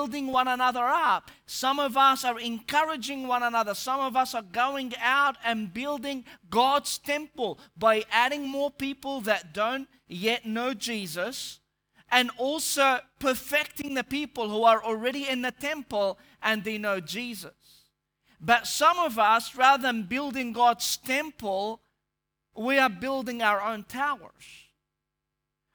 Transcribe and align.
building 0.00 0.28
one 0.28 0.48
another 0.48 0.86
up. 0.86 1.30
Some 1.44 1.78
of 1.78 1.94
us 1.94 2.24
are 2.24 2.40
encouraging 2.40 3.28
one 3.28 3.42
another. 3.42 3.74
Some 3.74 4.00
of 4.00 4.16
us 4.16 4.34
are 4.34 4.40
going 4.40 4.94
out 4.98 5.36
and 5.44 5.74
building 5.74 6.24
God's 6.48 6.96
temple 6.96 7.58
by 7.76 8.04
adding 8.10 8.48
more 8.48 8.70
people 8.70 9.20
that 9.22 9.52
don't 9.52 9.88
yet 10.08 10.46
know 10.46 10.72
Jesus 10.72 11.60
and 12.10 12.30
also 12.38 13.00
perfecting 13.18 13.92
the 13.92 14.02
people 14.02 14.48
who 14.48 14.64
are 14.64 14.82
already 14.82 15.28
in 15.28 15.42
the 15.42 15.50
temple 15.50 16.18
and 16.42 16.64
they 16.64 16.78
know 16.78 16.98
Jesus. 16.98 17.52
But 18.40 18.66
some 18.66 18.98
of 18.98 19.18
us, 19.18 19.54
rather 19.54 19.82
than 19.82 20.04
building 20.04 20.54
God's 20.54 20.96
temple, 20.96 21.82
we 22.56 22.78
are 22.78 22.88
building 22.88 23.42
our 23.42 23.60
own 23.60 23.84
towers. 23.84 24.69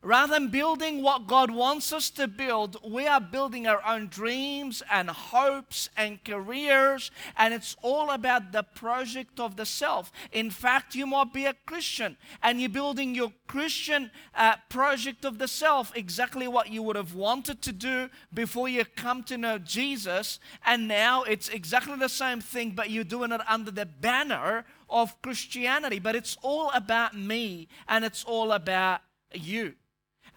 Rather 0.05 0.35
than 0.35 0.49
building 0.49 1.01
what 1.01 1.25
God 1.25 1.49
wants 1.49 1.91
us 1.91 2.11
to 2.11 2.27
build, 2.27 2.77
we 2.87 3.07
are 3.07 3.19
building 3.19 3.65
our 3.65 3.83
own 3.83 4.05
dreams 4.05 4.83
and 4.91 5.09
hopes 5.09 5.89
and 5.97 6.23
careers, 6.23 7.09
and 7.35 7.55
it's 7.55 7.75
all 7.81 8.11
about 8.11 8.51
the 8.51 8.61
project 8.61 9.39
of 9.39 9.55
the 9.55 9.65
self. 9.65 10.11
In 10.31 10.51
fact, 10.51 10.93
you 10.93 11.07
might 11.07 11.33
be 11.33 11.45
a 11.45 11.55
Christian 11.65 12.17
and 12.43 12.61
you're 12.61 12.69
building 12.69 13.15
your 13.15 13.33
Christian 13.47 14.11
uh, 14.35 14.57
project 14.69 15.25
of 15.25 15.39
the 15.39 15.47
self, 15.47 15.91
exactly 15.97 16.47
what 16.47 16.69
you 16.69 16.83
would 16.83 16.97
have 16.97 17.15
wanted 17.15 17.63
to 17.63 17.71
do 17.71 18.07
before 18.31 18.69
you 18.69 18.85
come 18.85 19.23
to 19.23 19.39
know 19.39 19.57
Jesus, 19.57 20.39
and 20.67 20.87
now 20.87 21.23
it's 21.23 21.49
exactly 21.49 21.97
the 21.97 22.09
same 22.09 22.41
thing, 22.41 22.73
but 22.75 22.91
you're 22.91 23.03
doing 23.03 23.31
it 23.31 23.41
under 23.49 23.71
the 23.71 23.87
banner 23.87 24.65
of 24.87 25.19
Christianity. 25.23 25.97
But 25.97 26.15
it's 26.15 26.37
all 26.43 26.69
about 26.75 27.17
me 27.17 27.69
and 27.87 28.05
it's 28.05 28.23
all 28.23 28.51
about 28.51 29.01
you. 29.33 29.73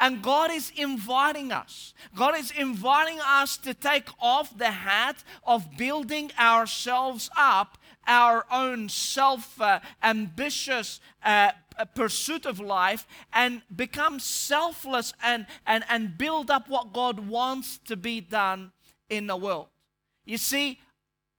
And 0.01 0.23
God 0.23 0.51
is 0.52 0.73
inviting 0.77 1.51
us. 1.51 1.93
God 2.15 2.37
is 2.37 2.52
inviting 2.52 3.19
us 3.20 3.56
to 3.59 3.75
take 3.75 4.09
off 4.20 4.56
the 4.56 4.70
hat 4.70 5.25
of 5.45 5.77
building 5.77 6.30
ourselves 6.39 7.29
up, 7.37 7.79
our 8.06 8.47
own 8.50 8.89
self 8.89 9.61
uh, 9.61 9.81
ambitious 10.03 11.00
uh, 11.25 11.50
pursuit 11.95 12.47
of 12.47 12.61
life, 12.61 13.06
and 13.33 13.62
become 13.75 14.20
selfless 14.20 15.12
and, 15.22 15.47
and, 15.67 15.84
and 15.89 16.17
build 16.17 16.50
up 16.50 16.69
what 16.69 16.92
God 16.92 17.28
wants 17.28 17.78
to 17.87 17.97
be 17.97 18.20
done 18.20 18.72
in 19.11 19.27
the 19.27 19.37
world. 19.37 19.67
You 20.25 20.39
see, 20.39 20.78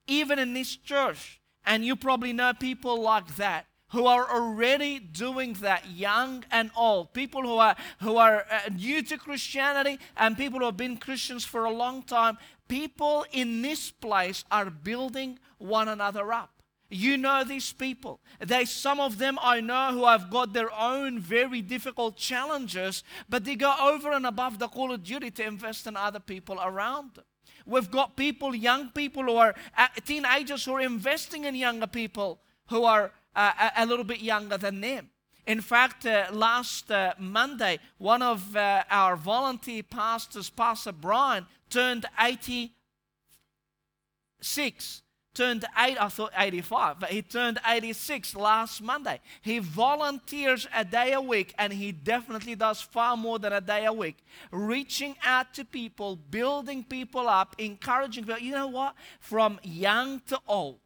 even 0.07 0.37
in 0.37 0.53
this 0.53 0.75
church, 0.75 1.39
and 1.65 1.85
you 1.85 1.95
probably 1.95 2.33
know 2.33 2.53
people 2.53 3.01
like 3.01 3.35
that, 3.37 3.67
who 3.89 4.05
are 4.05 4.29
already 4.29 4.99
doing 4.99 5.53
that, 5.61 5.89
young 5.89 6.43
and 6.51 6.71
old, 6.75 7.13
people 7.13 7.41
who 7.41 7.57
are, 7.57 7.75
who 7.99 8.17
are 8.17 8.45
uh, 8.51 8.69
new 8.75 9.01
to 9.03 9.17
Christianity 9.17 9.99
and 10.15 10.37
people 10.37 10.59
who 10.59 10.65
have 10.65 10.77
been 10.77 10.97
Christians 10.97 11.43
for 11.43 11.65
a 11.65 11.71
long 11.71 12.03
time, 12.03 12.37
people 12.67 13.25
in 13.31 13.61
this 13.61 13.91
place 13.91 14.45
are 14.51 14.69
building 14.69 15.39
one 15.57 15.87
another 15.87 16.31
up. 16.31 16.51
You 16.91 17.17
know 17.17 17.43
these 17.43 17.71
people. 17.71 18.19
They, 18.39 18.65
some 18.65 18.99
of 18.99 19.19
them 19.19 19.37
I 19.41 19.61
know 19.61 19.91
who 19.91 20.05
have 20.05 20.31
got 20.31 20.53
their 20.53 20.73
own 20.73 21.19
very 21.19 21.61
difficult 21.61 22.17
challenges, 22.17 23.03
but 23.27 23.45
they 23.45 23.55
go 23.55 23.75
over 23.79 24.11
and 24.11 24.25
above 24.25 24.57
the 24.57 24.67
call 24.67 24.91
of 24.91 25.03
duty 25.03 25.29
to 25.31 25.45
invest 25.45 25.85
in 25.85 25.95
other 25.95 26.19
people 26.19 26.59
around 26.59 27.13
them. 27.13 27.25
We've 27.65 27.91
got 27.91 28.15
people, 28.15 28.55
young 28.55 28.89
people 28.89 29.23
who 29.23 29.35
are 29.35 29.53
uh, 29.77 29.87
teenagers 30.03 30.65
who 30.65 30.73
are 30.73 30.81
investing 30.81 31.43
in 31.45 31.53
younger 31.53 31.85
people 31.85 32.39
who 32.69 32.83
are 32.83 33.11
uh, 33.35 33.69
a, 33.75 33.85
little 33.85 34.05
bit 34.05 34.21
younger 34.21 34.57
than 34.57 34.81
them. 34.81 35.09
In 35.45 35.61
fact, 35.61 36.05
uh, 36.05 36.25
last 36.31 36.91
uh, 36.91 37.13
Monday, 37.17 37.79
one 37.97 38.21
of 38.21 38.55
uh, 38.55 38.83
our 38.89 39.15
volunteer 39.15 39.83
pastors, 39.83 40.49
Pastor 40.49 40.91
Brian, 40.91 41.45
turned 41.69 42.05
86. 42.19 45.01
Turned 45.33 45.65
8, 45.77 45.97
I 45.99 46.07
thought 46.09 46.31
85, 46.35 46.99
but 46.99 47.11
he 47.11 47.21
turned 47.21 47.59
86 47.65 48.35
last 48.35 48.81
Monday. 48.81 49.21
He 49.41 49.59
volunteers 49.59 50.67
a 50.75 50.83
day 50.83 51.13
a 51.13 51.21
week, 51.21 51.53
and 51.57 51.71
he 51.71 51.91
definitely 51.91 52.55
does 52.55 52.81
far 52.81 53.15
more 53.15 53.39
than 53.39 53.53
a 53.53 53.61
day 53.61 53.85
a 53.85 53.93
week, 53.93 54.17
reaching 54.51 55.15
out 55.23 55.53
to 55.53 55.63
people, 55.63 56.15
building 56.15 56.83
people 56.83 57.29
up, 57.29 57.55
encouraging 57.57 58.25
people. 58.25 58.41
You 58.41 58.51
know 58.51 58.67
what? 58.67 58.95
From 59.19 59.59
young 59.63 60.19
to 60.27 60.39
old 60.47 60.79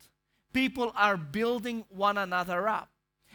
people 0.53 0.93
are 0.95 1.17
building 1.17 1.85
one 1.89 2.17
another 2.17 2.67
up. 2.69 2.89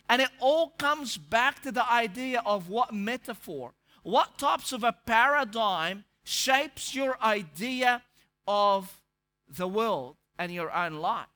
And 0.08 0.22
it 0.22 0.30
all 0.40 0.70
comes 0.78 1.18
back 1.18 1.62
to 1.62 1.72
the 1.72 1.90
idea 1.90 2.42
of 2.46 2.68
what 2.68 2.94
metaphor, 2.94 3.74
what 4.02 4.38
types 4.38 4.72
of 4.72 4.82
a 4.82 4.96
paradigm 5.04 6.04
shapes 6.24 6.94
your 6.94 7.22
idea 7.22 8.02
of 8.46 9.02
the 9.48 9.68
world 9.68 10.16
and 10.38 10.52
your 10.52 10.72
own 10.74 10.94
life. 10.94 11.26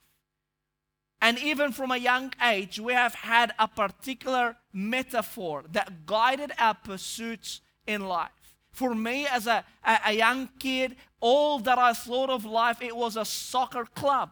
And 1.20 1.38
even 1.38 1.70
from 1.70 1.92
a 1.92 1.98
young 1.98 2.32
age, 2.42 2.80
we 2.80 2.94
have 2.94 3.14
had 3.14 3.52
a 3.58 3.68
particular 3.68 4.56
metaphor 4.72 5.64
that 5.70 6.06
guided 6.06 6.52
our 6.58 6.74
pursuits 6.74 7.60
in 7.86 8.08
life. 8.08 8.30
For 8.72 8.94
me, 8.94 9.26
as 9.26 9.46
a, 9.46 9.64
a, 9.84 10.12
young 10.12 10.48
kid, 10.58 10.96
all 11.20 11.58
that 11.60 11.78
I 11.78 11.92
thought 11.92 12.30
of 12.30 12.44
life, 12.44 12.80
it 12.80 12.96
was 12.96 13.16
a 13.16 13.24
soccer 13.24 13.84
club 13.84 14.30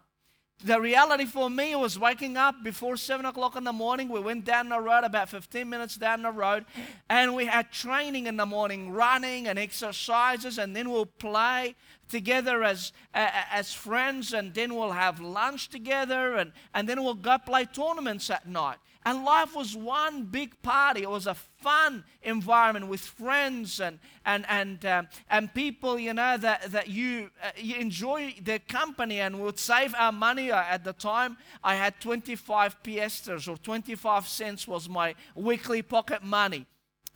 the 0.64 0.80
reality 0.80 1.24
for 1.24 1.48
me 1.48 1.74
was 1.74 1.98
waking 1.98 2.36
up 2.36 2.62
before 2.62 2.96
7 2.96 3.24
o'clock 3.24 3.56
in 3.56 3.64
the 3.64 3.72
morning. 3.72 4.08
We 4.08 4.20
went 4.20 4.44
down 4.44 4.68
the 4.68 4.80
road, 4.80 5.04
about 5.04 5.28
15 5.28 5.68
minutes 5.68 5.96
down 5.96 6.22
the 6.22 6.30
road, 6.30 6.66
and 7.08 7.34
we 7.34 7.46
had 7.46 7.72
training 7.72 8.26
in 8.26 8.36
the 8.36 8.46
morning, 8.46 8.90
running 8.90 9.48
and 9.48 9.58
exercises, 9.58 10.58
and 10.58 10.76
then 10.76 10.90
we'll 10.90 11.06
play 11.06 11.74
together 12.08 12.62
as, 12.62 12.92
uh, 13.14 13.28
as 13.50 13.72
friends, 13.72 14.32
and 14.32 14.52
then 14.52 14.74
we'll 14.74 14.92
have 14.92 15.20
lunch 15.20 15.68
together, 15.68 16.34
and, 16.36 16.52
and 16.74 16.88
then 16.88 17.02
we'll 17.02 17.14
go 17.14 17.38
play 17.38 17.64
tournaments 17.64 18.28
at 18.28 18.46
night. 18.46 18.78
And 19.06 19.24
life 19.24 19.56
was 19.56 19.74
one 19.74 20.24
big 20.24 20.60
party. 20.62 21.02
It 21.02 21.10
was 21.10 21.26
a 21.26 21.34
fun 21.34 22.04
environment 22.22 22.88
with 22.88 23.00
friends 23.00 23.80
and, 23.80 23.98
and, 24.26 24.44
and, 24.46 24.84
um, 24.84 25.08
and 25.30 25.52
people, 25.54 25.98
you 25.98 26.12
know, 26.12 26.36
that, 26.36 26.70
that 26.72 26.88
you, 26.88 27.30
uh, 27.42 27.50
you 27.56 27.76
enjoy 27.76 28.34
their 28.42 28.58
company 28.58 29.20
and 29.20 29.40
would 29.40 29.58
save 29.58 29.94
our 29.94 30.12
money. 30.12 30.50
Uh, 30.50 30.62
at 30.62 30.84
the 30.84 30.92
time, 30.92 31.38
I 31.64 31.76
had 31.76 31.98
25 32.00 32.82
piasters 32.82 33.48
or 33.48 33.56
25 33.56 34.28
cents 34.28 34.68
was 34.68 34.86
my 34.86 35.14
weekly 35.34 35.80
pocket 35.80 36.22
money. 36.22 36.66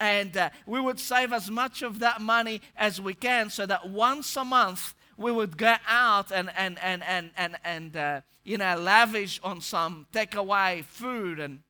And 0.00 0.34
uh, 0.37 0.50
we 0.67 0.81
would 0.81 0.99
save 0.99 1.34
as 1.34 1.50
much 1.50 1.83
of 1.83 1.99
that 1.99 2.21
money 2.21 2.62
as 2.77 2.99
we 2.99 3.12
can 3.12 3.50
so 3.50 3.67
that 3.67 3.91
once 3.91 4.34
a 4.37 4.44
month 4.44 4.94
we 5.19 5.31
would 5.31 5.59
go 5.59 5.75
out 5.87 6.33
and, 6.33 6.50
and, 6.56 6.78
and, 6.83 7.03
and, 7.05 7.31
and, 7.37 7.56
and 7.62 7.97
uh, 7.97 8.21
you 8.43 8.56
know, 8.56 8.77
lavish 8.78 9.39
on 9.44 9.61
some 9.61 10.06
takeaway 10.12 10.83
food 10.84 11.39
and 11.39 11.61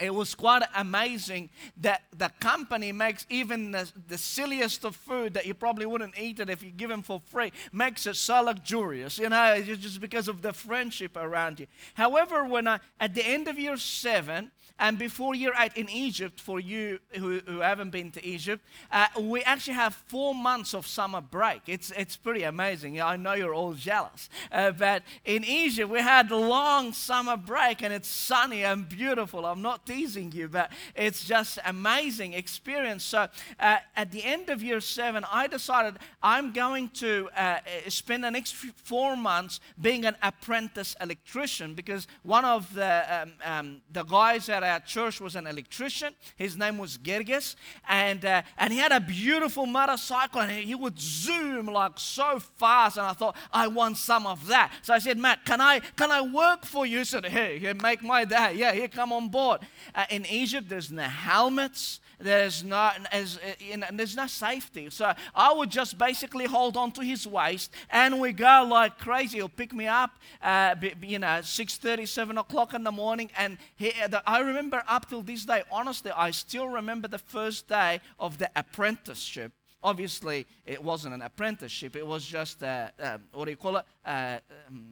it 0.00 0.14
was 0.14 0.34
quite 0.34 0.62
amazing 0.74 1.50
that 1.76 2.02
the 2.16 2.30
company 2.40 2.92
makes 2.92 3.26
even 3.28 3.72
the, 3.72 3.90
the, 4.08 4.18
silliest 4.18 4.84
of 4.84 4.96
food 4.96 5.34
that 5.34 5.46
you 5.46 5.54
probably 5.54 5.86
wouldn't 5.86 6.18
eat 6.18 6.40
it 6.40 6.48
if 6.48 6.62
you 6.62 6.70
give 6.70 6.88
them 6.88 7.02
for 7.02 7.20
free 7.26 7.52
makes 7.72 8.06
it 8.06 8.16
so 8.16 8.42
luxurious 8.42 9.18
you 9.18 9.28
know 9.28 9.60
just 9.62 10.00
because 10.00 10.28
of 10.28 10.42
the 10.42 10.52
friendship 10.52 11.16
around 11.16 11.60
you 11.60 11.66
however 11.94 12.44
when 12.44 12.66
i 12.66 12.78
at 12.98 13.14
the 13.14 13.26
end 13.26 13.48
of 13.48 13.58
year 13.58 13.76
seven 13.76 14.50
and 14.80 14.98
before 14.98 15.34
year 15.34 15.52
eight 15.58 15.76
in 15.76 15.88
Egypt, 15.90 16.40
for 16.40 16.58
you 16.58 16.98
who, 17.10 17.40
who 17.46 17.60
haven't 17.60 17.90
been 17.90 18.10
to 18.12 18.26
Egypt, 18.26 18.64
uh, 18.90 19.06
we 19.20 19.42
actually 19.42 19.74
have 19.74 19.94
four 20.06 20.34
months 20.34 20.74
of 20.74 20.86
summer 20.86 21.20
break. 21.20 21.60
It's, 21.66 21.92
it's 21.92 22.16
pretty 22.16 22.44
amazing. 22.44 23.00
I 23.00 23.16
know 23.16 23.34
you're 23.34 23.54
all 23.54 23.74
jealous. 23.74 24.30
Uh, 24.50 24.70
but 24.72 25.02
in 25.26 25.44
Egypt, 25.44 25.90
we 25.90 26.00
had 26.00 26.30
long 26.30 26.94
summer 26.94 27.36
break 27.36 27.82
and 27.82 27.92
it's 27.92 28.08
sunny 28.08 28.64
and 28.64 28.88
beautiful. 28.88 29.44
I'm 29.44 29.60
not 29.60 29.84
teasing 29.90 30.30
you, 30.32 30.48
but 30.48 30.70
it's 30.94 31.24
just 31.24 31.58
amazing 31.66 32.32
experience. 32.34 33.04
So 33.04 33.26
uh, 33.58 33.78
at 33.96 34.12
the 34.12 34.22
end 34.22 34.48
of 34.50 34.62
year 34.62 34.80
seven, 34.80 35.24
I 35.30 35.48
decided 35.48 35.98
I'm 36.22 36.52
going 36.52 36.90
to 37.04 37.28
uh, 37.36 37.58
spend 37.88 38.22
the 38.24 38.30
next 38.30 38.54
four 38.54 39.16
months 39.16 39.60
being 39.80 40.04
an 40.04 40.16
apprentice 40.22 40.94
electrician 41.00 41.74
because 41.74 42.06
one 42.22 42.44
of 42.44 42.72
the, 42.74 42.92
um, 43.16 43.32
um, 43.44 43.80
the 43.92 44.04
guys 44.04 44.48
at 44.48 44.62
our 44.62 44.80
church 44.80 45.20
was 45.20 45.34
an 45.34 45.46
electrician. 45.46 46.14
His 46.36 46.56
name 46.56 46.78
was 46.78 46.96
Gerges. 46.98 47.56
And, 47.88 48.24
uh, 48.24 48.42
and 48.58 48.72
he 48.72 48.78
had 48.78 48.92
a 48.92 49.00
beautiful 49.00 49.66
motorcycle 49.66 50.40
and 50.42 50.52
he 50.52 50.74
would 50.74 50.98
zoom 50.98 51.66
like 51.66 51.92
so 51.96 52.38
fast. 52.38 52.96
And 52.96 53.06
I 53.06 53.12
thought, 53.12 53.36
I 53.52 53.66
want 53.66 53.96
some 53.96 54.26
of 54.26 54.46
that. 54.46 54.72
So 54.82 54.94
I 54.94 54.98
said, 54.98 55.18
Matt, 55.18 55.44
can 55.44 55.60
I, 55.60 55.80
can 55.96 56.10
I 56.10 56.20
work 56.20 56.64
for 56.64 56.86
you? 56.86 56.98
He 56.98 57.04
said, 57.04 57.24
hey, 57.26 57.58
here, 57.58 57.74
make 57.74 58.02
my 58.02 58.24
day. 58.24 58.54
Yeah, 58.54 58.72
here, 58.72 58.88
come 58.88 59.12
on 59.12 59.28
board. 59.28 59.60
Uh, 59.94 60.04
in 60.10 60.26
Egypt, 60.26 60.68
there's 60.68 60.90
no 60.90 61.02
helmets 61.02 62.00
there's 62.20 62.62
no, 62.62 62.90
as, 63.10 63.38
you 63.58 63.78
know, 63.78 63.86
there's 63.92 64.14
no 64.14 64.26
safety. 64.26 64.90
So 64.90 65.12
I 65.34 65.52
would 65.52 65.70
just 65.70 65.96
basically 65.96 66.44
hold 66.44 66.76
on 66.76 66.92
to 66.92 67.02
his 67.02 67.26
waist 67.26 67.72
and 67.90 68.20
we 68.20 68.32
go 68.32 68.66
like 68.68 68.98
crazy. 68.98 69.38
He'll 69.38 69.48
pick 69.48 69.72
me 69.72 69.86
up, 69.86 70.10
uh, 70.42 70.74
you 71.02 71.18
know, 71.18 71.40
6.30, 71.40 72.06
7 72.06 72.38
o'clock 72.38 72.74
in 72.74 72.84
the 72.84 72.92
morning. 72.92 73.30
And 73.36 73.58
he, 73.76 73.92
the, 74.08 74.22
I 74.26 74.40
remember 74.40 74.82
up 74.86 75.08
till 75.08 75.22
this 75.22 75.44
day, 75.44 75.62
honestly, 75.72 76.10
I 76.10 76.30
still 76.30 76.68
remember 76.68 77.08
the 77.08 77.18
first 77.18 77.68
day 77.68 78.00
of 78.18 78.38
the 78.38 78.50
apprenticeship 78.54 79.52
obviously 79.82 80.46
it 80.66 80.84
wasn't 80.84 81.14
an 81.14 81.22
apprenticeship. 81.22 81.96
It 81.96 82.06
was 82.06 82.26
just 82.26 82.60
a, 82.60 82.92
um, 83.00 83.22
what 83.32 83.46
do 83.46 83.50
you 83.50 83.56
call 83.56 83.78
it? 83.78 83.86
Uh, 84.04 84.36
um, 84.68 84.84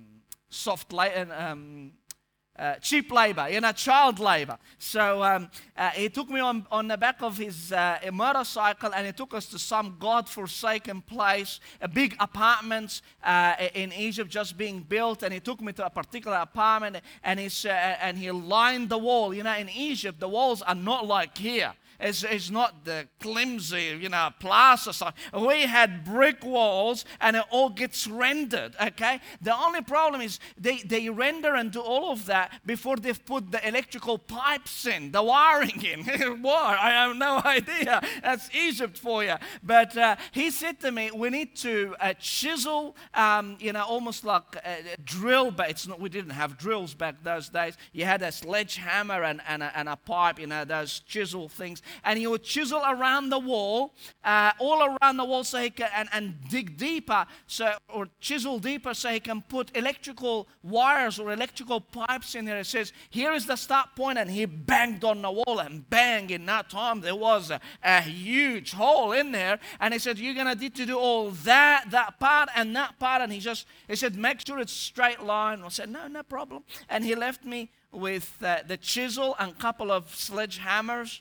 soft 0.49 0.95
labor. 0.95 1.31
Um, 1.39 1.93
uh, 2.59 2.75
cheap 2.77 3.13
labor, 3.13 3.49
you 3.49 3.61
know, 3.61 3.73
child 3.73 4.19
labor. 4.19 4.59
So 4.79 5.23
um, 5.23 5.51
uh, 5.77 5.91
he 5.91 6.09
took 6.09 6.29
me 6.29 6.41
on, 6.41 6.67
on 6.71 6.89
the 6.89 6.97
back 6.97 7.23
of 7.23 7.39
his 7.39 7.73
uh, 7.73 7.99
motorcycle 8.13 8.93
and 8.95 9.07
he 9.07 9.13
took 9.13 9.35
us 9.35 9.47
to 9.47 9.59
some 9.59 9.97
God-forsaken 9.99 11.03
place, 11.03 11.61
a 11.81 11.89
big 11.89 12.17
apartments 12.19 13.03
uh, 13.23 13.55
in 13.75 13.93
Egypt 13.93 14.31
just 14.31 14.59
being 14.59 14.81
built. 14.81 15.23
And 15.23 15.33
he 15.33 15.41
took 15.41 15.61
me 15.61 15.73
to 15.75 15.87
a 15.87 15.91
particular 15.91 16.39
apartment 16.39 16.97
and, 17.23 17.39
he, 17.39 17.69
and 17.69 18.19
he 18.19 18.31
lined 18.31 18.89
the 18.89 18.99
wall. 18.99 19.33
You 19.33 19.43
know, 19.45 19.57
in 19.57 19.69
Egypt, 19.69 20.19
the 20.19 20.29
walls 20.29 20.63
are 20.63 20.75
not 20.75 21.07
like 21.07 21.39
here. 21.39 21.73
It's, 22.01 22.51
not 22.51 22.85
the 22.85 23.09
flimsy, 23.19 23.99
you 24.01 24.09
know, 24.09 24.31
plaster 24.39 24.93
stuff. 24.93 25.15
We 25.35 25.63
had 25.63 26.05
brick 26.05 26.45
walls 26.45 27.05
and 27.21 27.37
it 27.37 27.45
all 27.51 27.71
gets 27.71 28.07
rendered, 28.07 28.77
okay? 28.81 29.21
The 29.43 29.55
only 29.55 29.83
problem 29.83 30.21
is 30.21 30.39
they, 30.57 30.79
they 30.79 31.09
render 31.09 31.57
and 31.57 31.73
do 31.73 31.81
all 31.81 32.13
of 32.13 32.27
that 32.27 32.53
before 32.65 32.97
they've 32.97 33.25
put 33.25 33.51
the 33.51 33.67
electrical 33.67 34.17
pipes 34.17 34.87
in, 34.87 35.11
the 35.11 35.25
wiring 35.25 35.83
in. 35.83 36.05
what? 36.43 36.79
I 36.79 36.91
have 36.91 37.17
no 37.17 37.43
idea. 37.45 38.01
That's 38.23 38.49
Egypt 38.55 38.97
for 38.97 39.25
you. 39.25 39.35
But 39.65 39.97
uh, 39.97 40.17
he 40.31 40.53
said 40.53 40.79
to 40.81 40.93
me, 40.93 41.11
we 41.11 41.31
need 41.31 41.57
to 41.57 41.97
uh, 42.01 42.15
chisel, 42.15 42.95
um, 43.15 43.57
you 43.59 43.73
know, 43.73 43.83
almost 43.83 44.25
like 44.25 44.57
a, 44.65 44.95
a 44.95 44.97
drill, 45.05 45.51
but 45.51 45.69
it's 45.69 45.89
not, 45.89 46.01
we 46.01 46.09
didn't 46.09 46.31
have 46.31 46.57
drills 46.59 46.95
back 46.95 47.25
those 47.25 47.49
days. 47.49 47.77
You 47.93 48.05
had 48.05 48.23
a 48.23 48.31
sledgehammer 48.31 49.25
and, 49.25 49.41
and, 49.49 49.65
a, 49.65 49.77
and 49.77 49.89
a 49.89 49.97
pipe, 49.97 50.39
you 50.39 50.47
know, 50.47 50.65
those 50.65 51.01
chisel 51.01 51.49
things 51.49 51.83
and 52.05 52.19
he 52.19 52.27
would 52.27 52.43
chisel 52.43 52.83
around 52.87 53.31
the 53.31 53.39
wall, 53.39 53.95
uh, 54.25 54.53
all 54.59 54.83
around 54.83 55.17
the 55.17 55.25
wall, 55.25 55.45
so 55.45 55.61
he 55.61 55.71
can 55.71 55.89
and, 55.95 56.09
and 56.13 56.35
dig 56.49 56.77
deeper, 56.77 57.27
so 57.47 57.75
or 57.89 58.09
chisel 58.21 58.59
deeper, 58.59 58.95
so 58.95 59.11
he 59.11 59.21
can 59.21 59.43
put 59.43 59.77
electrical 59.77 60.49
wires 60.63 61.19
or 61.19 61.33
electrical 61.33 61.81
pipes 61.81 62.35
in 62.35 62.45
there. 62.45 62.59
It 62.59 62.67
says, 62.67 62.93
"Here 63.11 63.33
is 63.33 63.47
the 63.47 63.57
start 63.57 63.95
point," 63.97 64.19
and 64.19 64.31
he 64.31 64.45
banged 64.45 65.05
on 65.05 65.23
the 65.23 65.31
wall, 65.31 65.59
and 65.61 65.89
bang! 65.89 66.31
In 66.31 66.47
that 66.47 66.71
time, 66.71 67.01
there 67.01 67.17
was 67.17 67.51
a, 67.51 67.61
a 67.83 68.01
huge 68.01 68.73
hole 68.73 69.13
in 69.13 69.33
there, 69.33 69.59
and 69.81 69.93
he 69.95 70.01
said, 70.01 70.19
"You're 70.19 70.35
gonna 70.35 70.55
need 70.55 70.75
to 70.77 70.87
do 70.87 70.99
all 70.99 71.31
that, 71.31 71.91
that 71.91 72.19
part, 72.19 72.49
and 72.55 72.75
that 72.77 72.99
part," 72.99 73.23
and 73.23 73.33
he 73.33 73.41
just 73.41 73.67
he 73.87 73.97
said, 73.97 74.17
"Make 74.17 74.47
sure 74.47 74.59
it's 74.59 74.73
straight 74.73 75.23
line." 75.23 75.63
I 75.63 75.69
said, 75.69 75.89
"No, 75.89 76.09
no 76.09 76.23
problem," 76.23 76.65
and 76.89 77.05
he 77.05 77.15
left 77.15 77.45
me 77.45 77.71
with 77.91 78.37
uh, 78.43 78.59
the 78.67 78.77
chisel 78.77 79.35
and 79.39 79.53
a 79.53 79.55
couple 79.55 79.91
of 79.91 80.09
sledgehammers 80.09 81.21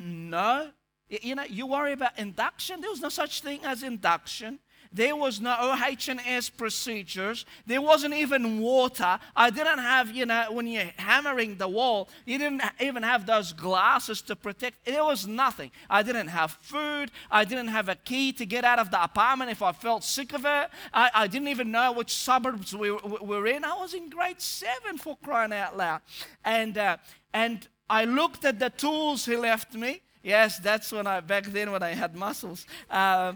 no. 0.00 0.70
You 1.08 1.34
know, 1.34 1.44
you 1.44 1.66
worry 1.66 1.92
about 1.92 2.18
induction. 2.18 2.80
There 2.80 2.90
was 2.90 3.00
no 3.00 3.08
such 3.08 3.42
thing 3.42 3.60
as 3.64 3.82
induction. 3.82 4.60
There 4.92 5.14
was 5.14 5.40
no 5.40 5.56
OH&S 5.56 6.50
procedures. 6.50 7.46
There 7.64 7.80
wasn't 7.80 8.14
even 8.14 8.60
water. 8.60 9.20
I 9.36 9.50
didn't 9.50 9.78
have, 9.78 10.10
you 10.10 10.26
know, 10.26 10.46
when 10.50 10.66
you're 10.66 10.90
hammering 10.96 11.56
the 11.56 11.68
wall, 11.68 12.08
you 12.24 12.38
didn't 12.38 12.62
even 12.80 13.04
have 13.04 13.24
those 13.24 13.52
glasses 13.52 14.20
to 14.22 14.34
protect. 14.34 14.84
There 14.84 15.04
was 15.04 15.28
nothing. 15.28 15.70
I 15.88 16.02
didn't 16.02 16.28
have 16.28 16.58
food. 16.60 17.12
I 17.30 17.44
didn't 17.44 17.68
have 17.68 17.88
a 17.88 17.94
key 17.94 18.32
to 18.32 18.44
get 18.44 18.64
out 18.64 18.80
of 18.80 18.90
the 18.90 19.02
apartment 19.02 19.52
if 19.52 19.62
I 19.62 19.70
felt 19.70 20.02
sick 20.02 20.32
of 20.32 20.44
it. 20.44 20.70
I, 20.92 21.10
I 21.14 21.26
didn't 21.28 21.48
even 21.48 21.70
know 21.70 21.92
which 21.92 22.12
suburbs 22.12 22.74
we, 22.74 22.90
we 22.90 23.18
were 23.20 23.46
in. 23.46 23.64
I 23.64 23.74
was 23.74 23.94
in 23.94 24.10
grade 24.10 24.40
seven 24.40 24.98
for 24.98 25.16
crying 25.22 25.52
out 25.52 25.76
loud. 25.76 26.00
And, 26.44 26.76
uh, 26.76 26.96
and 27.32 27.68
I 27.90 28.04
looked 28.06 28.46
at 28.46 28.58
the 28.58 28.70
tools 28.70 29.26
he 29.26 29.36
left 29.36 29.74
me 29.74 30.00
Yes, 30.22 30.58
that's 30.58 30.92
when 30.92 31.06
I, 31.06 31.20
back 31.20 31.44
then 31.44 31.72
when 31.72 31.82
I 31.82 31.90
had 31.94 32.14
muscles. 32.14 32.66
Uh, 32.90 33.34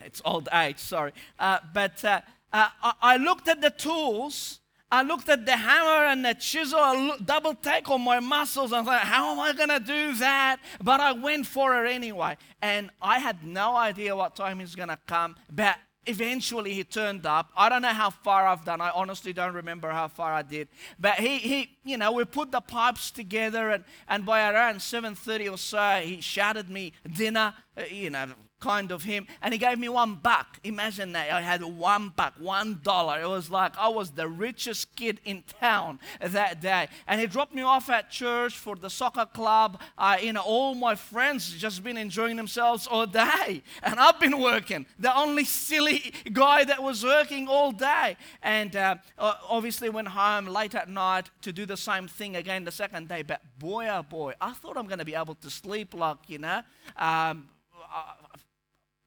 it's 0.00 0.22
old 0.24 0.48
age, 0.52 0.78
sorry. 0.78 1.12
Uh, 1.38 1.58
but 1.74 2.02
uh, 2.04 2.20
uh 2.52 2.68
I, 2.82 2.92
I, 3.02 3.16
looked 3.18 3.48
at 3.48 3.60
the 3.60 3.70
tools. 3.70 4.60
I 4.90 5.02
looked 5.02 5.28
at 5.28 5.46
the 5.46 5.56
hammer 5.56 6.06
and 6.06 6.24
the 6.24 6.34
chisel, 6.34 6.78
I 6.78 7.16
double 7.24 7.54
take 7.54 7.90
on 7.90 8.02
my 8.02 8.20
muscles. 8.20 8.72
I 8.72 8.82
thought, 8.82 9.00
how 9.02 9.32
am 9.32 9.40
I 9.40 9.52
going 9.52 9.68
to 9.70 9.80
do 9.80 10.14
that? 10.16 10.58
But 10.82 11.00
I 11.00 11.12
went 11.12 11.46
for 11.46 11.84
it 11.84 11.90
anyway. 11.90 12.36
And 12.60 12.90
I 13.00 13.18
had 13.18 13.44
no 13.44 13.76
idea 13.76 14.14
what 14.16 14.36
time 14.36 14.58
he's 14.58 14.74
going 14.74 14.90
to 14.90 14.98
come. 15.06 15.36
But 15.50 15.76
eventually 16.06 16.74
he 16.74 16.84
turned 16.84 17.26
up. 17.26 17.50
I 17.56 17.68
don't 17.68 17.82
know 17.82 17.88
how 17.88 18.10
far 18.10 18.46
I've 18.46 18.64
done. 18.64 18.80
I 18.80 18.90
honestly 18.90 19.32
don't 19.32 19.54
remember 19.54 19.90
how 19.90 20.08
far 20.08 20.32
I 20.32 20.42
did. 20.42 20.68
But 20.98 21.14
he, 21.14 21.38
he 21.38 21.76
you 21.84 21.96
know, 21.96 22.12
we 22.12 22.24
put 22.24 22.50
the 22.50 22.60
pipes 22.60 23.10
together 23.10 23.70
and, 23.70 23.84
and 24.08 24.26
by 24.26 24.50
around 24.50 24.76
7.30 24.76 25.52
or 25.52 25.58
so, 25.58 26.00
he 26.04 26.20
shouted 26.20 26.68
me 26.68 26.92
dinner, 27.14 27.54
uh, 27.76 27.82
you 27.90 28.10
know, 28.10 28.26
kind 28.62 28.92
of 28.92 29.02
him. 29.02 29.26
And 29.42 29.52
he 29.52 29.58
gave 29.58 29.78
me 29.78 29.88
one 29.88 30.14
buck. 30.14 30.58
Imagine 30.62 31.12
that. 31.12 31.30
I 31.32 31.42
had 31.42 31.62
one 31.64 32.12
buck, 32.14 32.34
one 32.38 32.80
dollar. 32.82 33.20
It 33.20 33.28
was 33.28 33.50
like 33.50 33.76
I 33.76 33.88
was 33.88 34.12
the 34.12 34.28
richest 34.28 34.94
kid 34.94 35.20
in 35.24 35.42
town 35.60 35.98
that 36.20 36.62
day. 36.62 36.88
And 37.06 37.20
he 37.20 37.26
dropped 37.26 37.54
me 37.54 37.62
off 37.62 37.90
at 37.90 38.10
church 38.10 38.56
for 38.56 38.76
the 38.76 38.88
soccer 38.88 39.26
club. 39.26 39.80
Uh, 39.98 40.16
you 40.22 40.32
know, 40.32 40.42
all 40.42 40.74
my 40.74 40.94
friends 40.94 41.52
just 41.52 41.82
been 41.82 41.96
enjoying 41.96 42.36
themselves 42.36 42.86
all 42.86 43.06
day. 43.06 43.62
And 43.82 43.98
I've 43.98 44.20
been 44.20 44.40
working. 44.40 44.86
The 44.98 45.14
only 45.16 45.44
silly 45.44 46.14
guy 46.32 46.64
that 46.64 46.82
was 46.82 47.04
working 47.04 47.48
all 47.48 47.72
day. 47.72 48.16
And 48.42 48.74
uh, 48.76 48.96
obviously 49.18 49.88
went 49.90 50.08
home 50.08 50.46
late 50.46 50.74
at 50.74 50.88
night 50.88 51.30
to 51.42 51.52
do 51.52 51.66
the 51.66 51.76
same 51.76 52.06
thing 52.06 52.36
again 52.36 52.64
the 52.64 52.70
second 52.70 53.08
day. 53.08 53.22
But 53.22 53.40
boy, 53.58 53.88
oh 53.88 54.02
boy, 54.02 54.34
I 54.40 54.52
thought 54.52 54.76
I'm 54.76 54.86
going 54.86 55.00
to 55.00 55.04
be 55.04 55.14
able 55.14 55.34
to 55.34 55.50
sleep 55.50 55.94
like, 55.94 56.18
you 56.28 56.38
know, 56.38 56.62
um, 56.96 57.48
uh, 57.94 58.21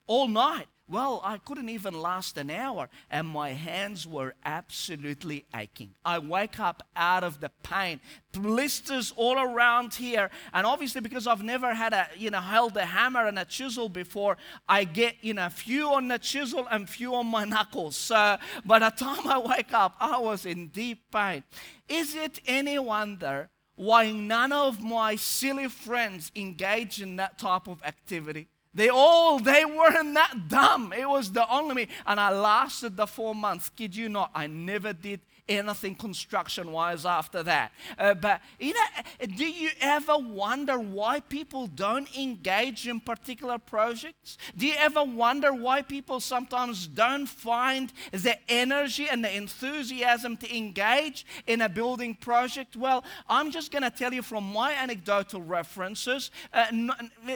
all 0.06 0.28
night. 0.28 0.66
Well, 0.88 1.20
I 1.24 1.38
couldn't 1.38 1.68
even 1.68 2.00
last 2.00 2.38
an 2.38 2.48
hour, 2.48 2.88
and 3.10 3.26
my 3.26 3.50
hands 3.50 4.06
were 4.06 4.34
absolutely 4.44 5.44
aching. 5.52 5.94
I 6.04 6.20
wake 6.20 6.60
up 6.60 6.84
out 6.94 7.24
of 7.24 7.40
the 7.40 7.50
pain, 7.64 7.98
blisters 8.30 9.12
all 9.16 9.36
around 9.36 9.94
here, 9.94 10.30
and 10.54 10.64
obviously 10.64 11.00
because 11.00 11.26
I've 11.26 11.42
never 11.42 11.74
had 11.74 11.92
a 11.92 12.06
you 12.16 12.30
know 12.30 12.40
held 12.40 12.76
a 12.76 12.86
hammer 12.86 13.26
and 13.26 13.36
a 13.36 13.44
chisel 13.44 13.88
before, 13.88 14.36
I 14.68 14.84
get 14.84 15.16
you 15.22 15.34
know 15.34 15.48
few 15.48 15.92
on 15.92 16.06
the 16.06 16.20
chisel 16.20 16.68
and 16.70 16.88
few 16.88 17.16
on 17.16 17.26
my 17.26 17.44
knuckles. 17.44 17.96
So 17.96 18.36
by 18.64 18.78
the 18.78 18.90
time 18.90 19.26
I 19.26 19.38
wake 19.38 19.74
up, 19.74 19.96
I 19.98 20.18
was 20.18 20.46
in 20.46 20.68
deep 20.68 21.10
pain. 21.10 21.42
Is 21.88 22.14
it 22.14 22.38
any 22.46 22.78
wonder 22.78 23.50
why 23.74 24.12
none 24.12 24.52
of 24.52 24.80
my 24.80 25.16
silly 25.16 25.66
friends 25.66 26.30
engage 26.36 27.02
in 27.02 27.16
that 27.16 27.38
type 27.38 27.66
of 27.66 27.82
activity? 27.82 28.46
They 28.76 28.90
all, 28.90 29.38
they 29.38 29.64
weren't 29.64 30.14
that 30.14 30.48
dumb. 30.48 30.92
It 30.92 31.08
was 31.08 31.32
the 31.32 31.50
only 31.50 31.74
me. 31.74 31.88
And 32.06 32.20
I 32.20 32.30
lasted 32.30 32.96
the 32.96 33.06
four 33.06 33.34
months. 33.34 33.70
Kid 33.70 33.96
you 33.96 34.10
not, 34.10 34.30
I 34.34 34.46
never 34.46 34.92
did 34.92 35.20
anything 35.48 35.94
construction 35.94 36.72
wise 36.72 37.06
after 37.06 37.42
that. 37.42 37.72
Uh, 37.98 38.14
but 38.14 38.40
you 38.58 38.74
know, 38.74 39.26
do 39.36 39.46
you 39.46 39.70
ever 39.80 40.18
wonder 40.18 40.78
why 40.78 41.20
people 41.20 41.66
don't 41.66 42.14
engage 42.16 42.88
in 42.88 43.00
particular 43.00 43.58
projects? 43.58 44.38
Do 44.56 44.66
you 44.66 44.74
ever 44.78 45.04
wonder 45.04 45.52
why 45.52 45.82
people 45.82 46.20
sometimes 46.20 46.86
don't 46.86 47.26
find 47.26 47.92
the 48.12 48.36
energy 48.50 49.08
and 49.08 49.24
the 49.24 49.34
enthusiasm 49.34 50.36
to 50.38 50.56
engage 50.56 51.24
in 51.46 51.60
a 51.60 51.68
building 51.68 52.14
project? 52.14 52.76
Well, 52.76 53.04
I'm 53.28 53.50
just 53.50 53.70
going 53.70 53.82
to 53.82 53.90
tell 53.90 54.12
you 54.12 54.22
from 54.22 54.44
my 54.52 54.72
anecdotal 54.72 55.42
references. 55.42 56.30
Uh, 56.52 56.66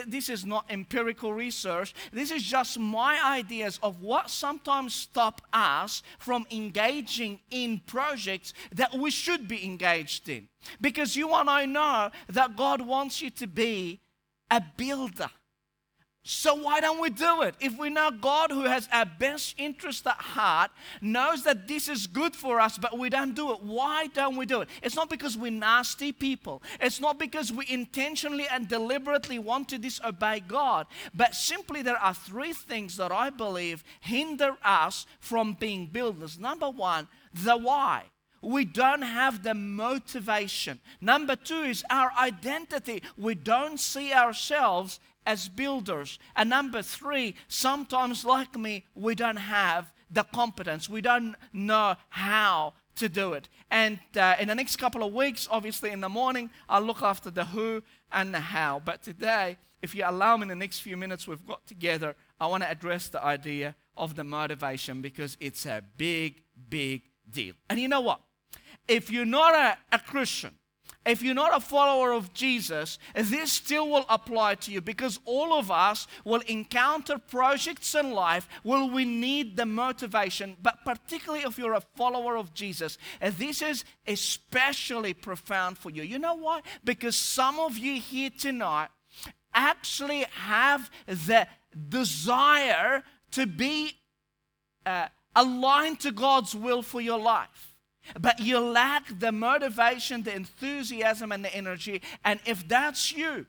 this 0.07 0.29
is 0.29 0.45
not 0.45 0.65
empirical 0.69 1.30
research. 1.33 1.93
This 2.11 2.31
is 2.31 2.43
just 2.43 2.79
my 2.79 3.19
ideas 3.23 3.79
of 3.81 4.01
what 4.01 4.29
sometimes 4.29 4.93
stop 4.93 5.41
us 5.53 6.03
from 6.19 6.45
engaging 6.51 7.39
in 7.49 7.81
projects 7.85 8.53
that 8.73 8.93
we 8.93 9.11
should 9.11 9.47
be 9.47 9.65
engaged 9.65 10.29
in. 10.29 10.47
Because 10.79 11.15
you 11.15 11.33
and 11.33 11.49
I 11.49 11.65
know 11.65 12.11
that 12.29 12.55
God 12.55 12.81
wants 12.81 13.21
you 13.21 13.29
to 13.31 13.47
be 13.47 13.99
a 14.49 14.61
builder. 14.77 15.29
So 16.23 16.53
why 16.53 16.81
don't 16.81 17.01
we 17.01 17.09
do 17.09 17.41
it? 17.41 17.55
If 17.59 17.79
we 17.79 17.89
know 17.89 18.11
God, 18.11 18.51
who 18.51 18.65
has 18.65 18.87
our 18.91 19.05
best 19.05 19.55
interest 19.57 20.05
at 20.05 20.17
heart, 20.17 20.69
knows 21.01 21.43
that 21.45 21.67
this 21.67 21.89
is 21.89 22.05
good 22.05 22.35
for 22.35 22.59
us, 22.59 22.77
but 22.77 22.97
we 22.99 23.09
don't 23.09 23.33
do 23.33 23.51
it, 23.51 23.63
why 23.63 24.05
don't 24.07 24.37
we 24.37 24.45
do 24.45 24.61
it? 24.61 24.69
It's 24.83 24.95
not 24.95 25.09
because 25.09 25.35
we're 25.35 25.51
nasty 25.51 26.11
people. 26.11 26.61
It's 26.79 27.01
not 27.01 27.17
because 27.17 27.51
we 27.51 27.65
intentionally 27.67 28.47
and 28.47 28.67
deliberately 28.67 29.39
want 29.39 29.69
to 29.69 29.79
disobey 29.79 30.41
God, 30.41 30.85
but 31.15 31.33
simply 31.33 31.81
there 31.81 31.97
are 31.97 32.13
three 32.13 32.53
things 32.53 32.97
that 32.97 33.11
I 33.11 33.31
believe 33.31 33.83
hinder 33.99 34.57
us 34.63 35.07
from 35.19 35.53
being 35.59 35.87
builders. 35.87 36.37
Number 36.37 36.69
one, 36.69 37.07
the 37.33 37.57
why. 37.57 38.03
We 38.43 38.65
don't 38.65 39.03
have 39.03 39.43
the 39.43 39.53
motivation. 39.53 40.79
Number 40.99 41.35
two 41.35 41.61
is 41.61 41.83
our 41.91 42.11
identity. 42.19 43.03
We 43.15 43.35
don't 43.35 43.79
see 43.79 44.13
ourselves 44.13 44.99
as 45.25 45.49
builders. 45.49 46.19
And 46.35 46.49
number 46.49 46.81
three, 46.81 47.35
sometimes 47.47 48.25
like 48.25 48.57
me, 48.57 48.85
we 48.95 49.15
don't 49.15 49.37
have 49.37 49.91
the 50.09 50.23
competence. 50.23 50.89
We 50.89 51.01
don't 51.01 51.35
know 51.53 51.95
how 52.09 52.73
to 52.95 53.09
do 53.09 53.33
it. 53.33 53.47
And 53.69 53.99
uh, 54.15 54.35
in 54.39 54.49
the 54.49 54.55
next 54.55 54.75
couple 54.75 55.03
of 55.03 55.13
weeks, 55.13 55.47
obviously 55.49 55.91
in 55.91 56.01
the 56.01 56.09
morning, 56.09 56.49
I'll 56.67 56.81
look 56.81 57.01
after 57.01 57.31
the 57.31 57.45
who 57.45 57.83
and 58.11 58.33
the 58.33 58.39
how. 58.39 58.81
But 58.83 59.01
today, 59.01 59.57
if 59.81 59.95
you 59.95 60.03
allow 60.05 60.37
me 60.37 60.43
in 60.43 60.49
the 60.49 60.55
next 60.55 60.79
few 60.79 60.97
minutes 60.97 61.27
we've 61.27 61.45
got 61.45 61.65
together, 61.65 62.15
I 62.39 62.47
want 62.47 62.63
to 62.63 62.69
address 62.69 63.07
the 63.07 63.23
idea 63.23 63.75
of 63.97 64.15
the 64.15 64.23
motivation 64.23 65.01
because 65.01 65.37
it's 65.39 65.65
a 65.65 65.81
big, 65.97 66.41
big 66.69 67.03
deal. 67.29 67.53
And 67.69 67.79
you 67.79 67.87
know 67.87 68.01
what? 68.01 68.21
If 68.87 69.09
you're 69.09 69.25
not 69.25 69.55
a, 69.55 69.77
a 69.95 69.99
Christian, 69.99 70.51
if 71.05 71.23
you're 71.23 71.33
not 71.33 71.55
a 71.55 71.59
follower 71.59 72.11
of 72.11 72.31
Jesus, 72.31 72.99
this 73.15 73.51
still 73.51 73.89
will 73.89 74.05
apply 74.07 74.55
to 74.55 74.71
you 74.71 74.81
because 74.81 75.19
all 75.25 75.53
of 75.53 75.71
us 75.71 76.05
will 76.23 76.41
encounter 76.41 77.17
projects 77.17 77.95
in 77.95 78.11
life 78.11 78.47
where 78.61 78.85
we 78.85 79.03
need 79.03 79.57
the 79.57 79.65
motivation, 79.65 80.55
but 80.61 80.77
particularly 80.85 81.43
if 81.43 81.57
you're 81.57 81.73
a 81.73 81.81
follower 81.95 82.37
of 82.37 82.53
Jesus, 82.53 82.99
this 83.19 83.63
is 83.63 83.83
especially 84.05 85.15
profound 85.15 85.79
for 85.79 85.89
you. 85.89 86.03
You 86.03 86.19
know 86.19 86.35
why? 86.35 86.61
Because 86.83 87.15
some 87.15 87.59
of 87.59 87.77
you 87.79 87.99
here 87.99 88.29
tonight 88.29 88.89
actually 89.55 90.25
have 90.31 90.91
the 91.07 91.47
desire 91.89 93.03
to 93.31 93.47
be 93.47 93.93
uh, 94.85 95.07
aligned 95.35 95.99
to 96.01 96.11
God's 96.11 96.53
will 96.53 96.83
for 96.83 97.01
your 97.01 97.19
life 97.19 97.70
but 98.19 98.39
you 98.39 98.59
lack 98.59 99.19
the 99.19 99.31
motivation, 99.31 100.23
the 100.23 100.35
enthusiasm, 100.35 101.31
and 101.31 101.43
the 101.45 101.53
energy. 101.55 102.01
And 102.25 102.39
if 102.45 102.67
that's 102.67 103.11
you, 103.11 103.45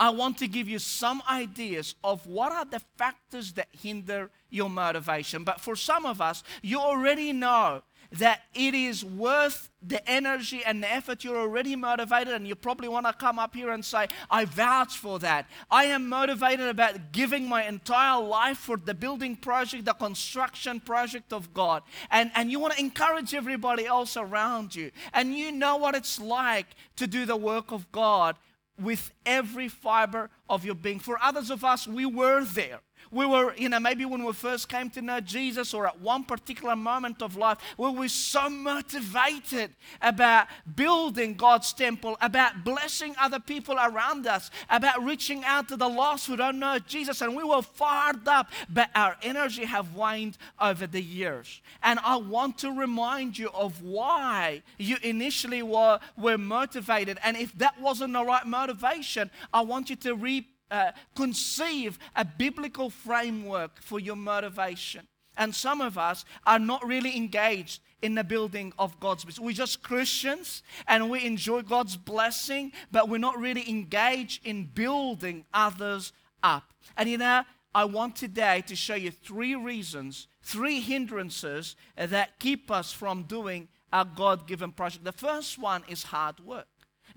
I 0.00 0.10
want 0.10 0.38
to 0.38 0.46
give 0.46 0.68
you 0.68 0.78
some 0.78 1.22
ideas 1.28 1.96
of 2.04 2.26
what 2.26 2.52
are 2.52 2.64
the 2.64 2.80
factors 2.96 3.52
that 3.54 3.68
hinder 3.72 4.30
your 4.48 4.70
motivation. 4.70 5.42
But 5.42 5.60
for 5.60 5.74
some 5.74 6.06
of 6.06 6.20
us, 6.20 6.44
you 6.62 6.78
already 6.78 7.32
know 7.32 7.82
that 8.12 8.42
it 8.54 8.74
is 8.74 9.04
worth 9.04 9.68
the 9.82 10.06
energy 10.08 10.62
and 10.64 10.82
the 10.82 10.92
effort. 10.92 11.24
You're 11.24 11.38
already 11.38 11.76
motivated, 11.76 12.34
and 12.34 12.46
you 12.46 12.54
probably 12.54 12.88
want 12.88 13.06
to 13.06 13.12
come 13.12 13.38
up 13.38 13.54
here 13.54 13.70
and 13.70 13.84
say, 13.84 14.08
I 14.30 14.44
vouch 14.44 14.96
for 14.96 15.18
that. 15.20 15.46
I 15.70 15.84
am 15.84 16.08
motivated 16.08 16.68
about 16.68 17.12
giving 17.12 17.48
my 17.48 17.64
entire 17.64 18.20
life 18.20 18.58
for 18.58 18.76
the 18.76 18.94
building 18.94 19.36
project, 19.36 19.84
the 19.84 19.94
construction 19.94 20.80
project 20.80 21.32
of 21.32 21.52
God. 21.52 21.82
And, 22.10 22.30
and 22.34 22.50
you 22.50 22.58
want 22.58 22.74
to 22.74 22.80
encourage 22.80 23.34
everybody 23.34 23.86
else 23.86 24.16
around 24.16 24.74
you. 24.74 24.90
And 25.12 25.34
you 25.34 25.52
know 25.52 25.76
what 25.76 25.94
it's 25.94 26.20
like 26.20 26.68
to 26.96 27.06
do 27.06 27.26
the 27.26 27.36
work 27.36 27.72
of 27.72 27.90
God 27.92 28.36
with 28.80 29.12
every 29.26 29.68
fiber 29.68 30.30
of 30.48 30.64
your 30.64 30.74
being. 30.74 30.98
For 30.98 31.18
others 31.22 31.50
of 31.50 31.64
us, 31.64 31.86
we 31.86 32.06
were 32.06 32.44
there. 32.44 32.80
We 33.10 33.26
were, 33.26 33.54
you 33.56 33.68
know, 33.68 33.80
maybe 33.80 34.04
when 34.04 34.24
we 34.24 34.32
first 34.32 34.68
came 34.68 34.90
to 34.90 35.02
know 35.02 35.20
Jesus 35.20 35.72
or 35.72 35.86
at 35.86 36.00
one 36.00 36.24
particular 36.24 36.76
moment 36.76 37.22
of 37.22 37.36
life, 37.36 37.58
we 37.76 37.90
were 37.90 38.08
so 38.08 38.50
motivated 38.50 39.74
about 40.02 40.48
building 40.74 41.34
God's 41.34 41.72
temple, 41.72 42.18
about 42.20 42.64
blessing 42.64 43.14
other 43.18 43.40
people 43.40 43.76
around 43.76 44.26
us, 44.26 44.50
about 44.68 45.02
reaching 45.02 45.44
out 45.44 45.68
to 45.68 45.76
the 45.76 45.88
lost 45.88 46.26
who 46.26 46.36
don't 46.36 46.58
know 46.58 46.78
Jesus, 46.78 47.22
and 47.22 47.34
we 47.34 47.44
were 47.44 47.62
fired 47.62 48.26
up, 48.28 48.50
but 48.68 48.90
our 48.94 49.16
energy 49.22 49.64
have 49.64 49.94
waned 49.94 50.36
over 50.60 50.86
the 50.86 51.02
years. 51.02 51.60
And 51.82 51.98
I 52.00 52.16
want 52.16 52.58
to 52.58 52.72
remind 52.72 53.38
you 53.38 53.48
of 53.54 53.82
why 53.82 54.62
you 54.76 54.96
initially 55.02 55.62
were, 55.62 55.98
were 56.16 56.38
motivated. 56.38 57.18
And 57.22 57.36
if 57.36 57.56
that 57.58 57.80
wasn't 57.80 58.12
the 58.12 58.24
right 58.24 58.46
motivation, 58.46 59.30
I 59.52 59.62
want 59.62 59.88
you 59.88 59.96
to 59.96 60.14
re 60.14 60.37
uh, 60.70 60.92
conceive 61.14 61.98
a 62.14 62.24
biblical 62.24 62.90
framework 62.90 63.80
for 63.80 63.98
your 64.00 64.16
motivation. 64.16 65.06
And 65.36 65.54
some 65.54 65.80
of 65.80 65.96
us 65.96 66.24
are 66.46 66.58
not 66.58 66.84
really 66.86 67.16
engaged 67.16 67.80
in 68.02 68.14
the 68.14 68.24
building 68.24 68.72
of 68.78 68.98
God's 69.00 69.24
business. 69.24 69.44
We're 69.44 69.52
just 69.52 69.82
Christians 69.82 70.62
and 70.86 71.10
we 71.10 71.24
enjoy 71.24 71.62
God's 71.62 71.96
blessing, 71.96 72.72
but 72.90 73.08
we're 73.08 73.18
not 73.18 73.38
really 73.38 73.68
engaged 73.68 74.44
in 74.46 74.66
building 74.66 75.44
others 75.54 76.12
up. 76.42 76.72
And 76.96 77.08
you 77.08 77.18
know, 77.18 77.44
I 77.74 77.84
want 77.84 78.16
today 78.16 78.62
to 78.66 78.74
show 78.74 78.94
you 78.94 79.10
three 79.10 79.54
reasons, 79.54 80.26
three 80.42 80.80
hindrances 80.80 81.76
that 81.96 82.38
keep 82.40 82.70
us 82.70 82.92
from 82.92 83.24
doing 83.24 83.68
our 83.92 84.04
God 84.04 84.46
given 84.46 84.72
project. 84.72 85.04
The 85.04 85.12
first 85.12 85.58
one 85.58 85.82
is 85.88 86.02
hard 86.04 86.40
work. 86.40 86.66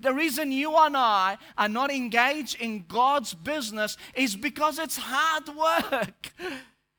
The 0.01 0.13
reason 0.13 0.51
you 0.51 0.75
and 0.77 0.97
I 0.97 1.37
are 1.57 1.69
not 1.69 1.91
engaged 1.91 2.59
in 2.59 2.85
God's 2.87 3.33
business 3.33 3.97
is 4.15 4.35
because 4.35 4.79
it's 4.79 4.97
hard 4.97 5.49
work. 5.55 6.33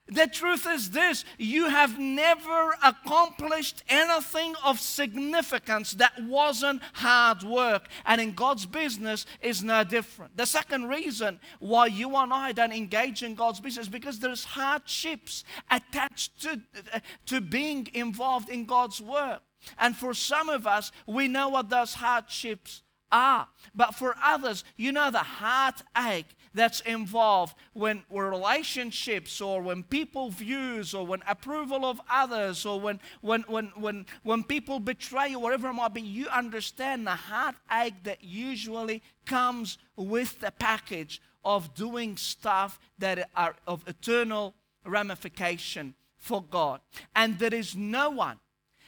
The 0.09 0.27
truth 0.27 0.67
is 0.69 0.91
this 0.91 1.25
you 1.39 1.69
have 1.69 1.99
never 1.99 2.75
accomplished 2.85 3.83
anything 3.89 4.55
of 4.65 4.81
significance 4.81 5.93
that 5.93 6.13
wasn't 6.25 6.83
hard 6.93 7.43
work. 7.45 7.89
And 8.05 8.21
in 8.21 8.33
God's 8.33 8.67
business 8.67 9.25
is 9.41 9.63
no 9.63 9.85
different. 9.85 10.37
The 10.37 10.45
second 10.45 10.89
reason 10.89 11.41
why 11.61 11.87
you 11.87 12.15
and 12.17 12.33
I 12.33 12.53
don't 12.53 12.73
engage 12.73 13.23
in 13.23 13.35
God's 13.35 13.61
business 13.61 13.87
is 13.87 13.93
because 13.93 14.19
there's 14.19 14.45
hardships 14.45 15.45
attached 15.71 16.43
to, 16.43 16.61
uh, 16.93 17.01
to 17.27 17.41
being 17.41 17.89
involved 17.95 18.51
in 18.51 18.67
God's 18.67 19.01
work. 19.01 19.41
And 19.79 19.97
for 19.97 20.13
some 20.13 20.49
of 20.49 20.67
us, 20.67 20.91
we 21.07 21.29
know 21.29 21.49
what 21.49 21.71
those 21.71 21.95
hardships 21.95 22.83
are. 23.13 23.47
But 23.75 23.95
for 23.95 24.17
others, 24.23 24.65
you 24.77 24.91
know 24.91 25.11
the 25.11 25.19
heartache 25.19 26.35
that's 26.55 26.81
involved 26.81 27.55
when 27.73 28.03
relationships 28.11 29.41
or 29.41 29.63
when 29.63 29.83
people 29.85 30.31
views 30.31 30.95
or 30.95 31.07
when 31.07 31.23
approval 31.29 31.85
of 31.85 32.01
others 32.11 32.67
or 32.67 32.81
when 32.81 33.01
when 33.21 33.43
when 33.43 33.73
when 33.77 34.07
when 34.23 34.43
people 34.43 34.81
betray 34.81 35.31
you, 35.31 35.39
whatever 35.39 35.69
it 35.69 35.75
might 35.75 35.95
be, 35.95 36.03
you 36.03 36.27
understand 36.29 37.07
the 37.07 37.11
heartache 37.11 38.03
that 38.03 38.25
usually 38.25 39.03
comes 39.27 39.79
with 39.97 40.41
the 40.41 40.51
package 40.51 41.21
of 41.45 41.75
doing 41.75 42.17
stuff 42.17 42.79
that 42.99 43.29
are 43.37 43.55
of 43.67 43.87
eternal 43.87 44.55
ramification 44.85 45.95
for 46.19 46.43
God. 46.43 46.81
And 47.15 47.39
there 47.39 47.55
is 47.55 47.75
no 47.75 48.11
one 48.11 48.39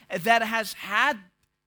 that 0.09 0.41
has 0.41 0.73
had 0.73 1.17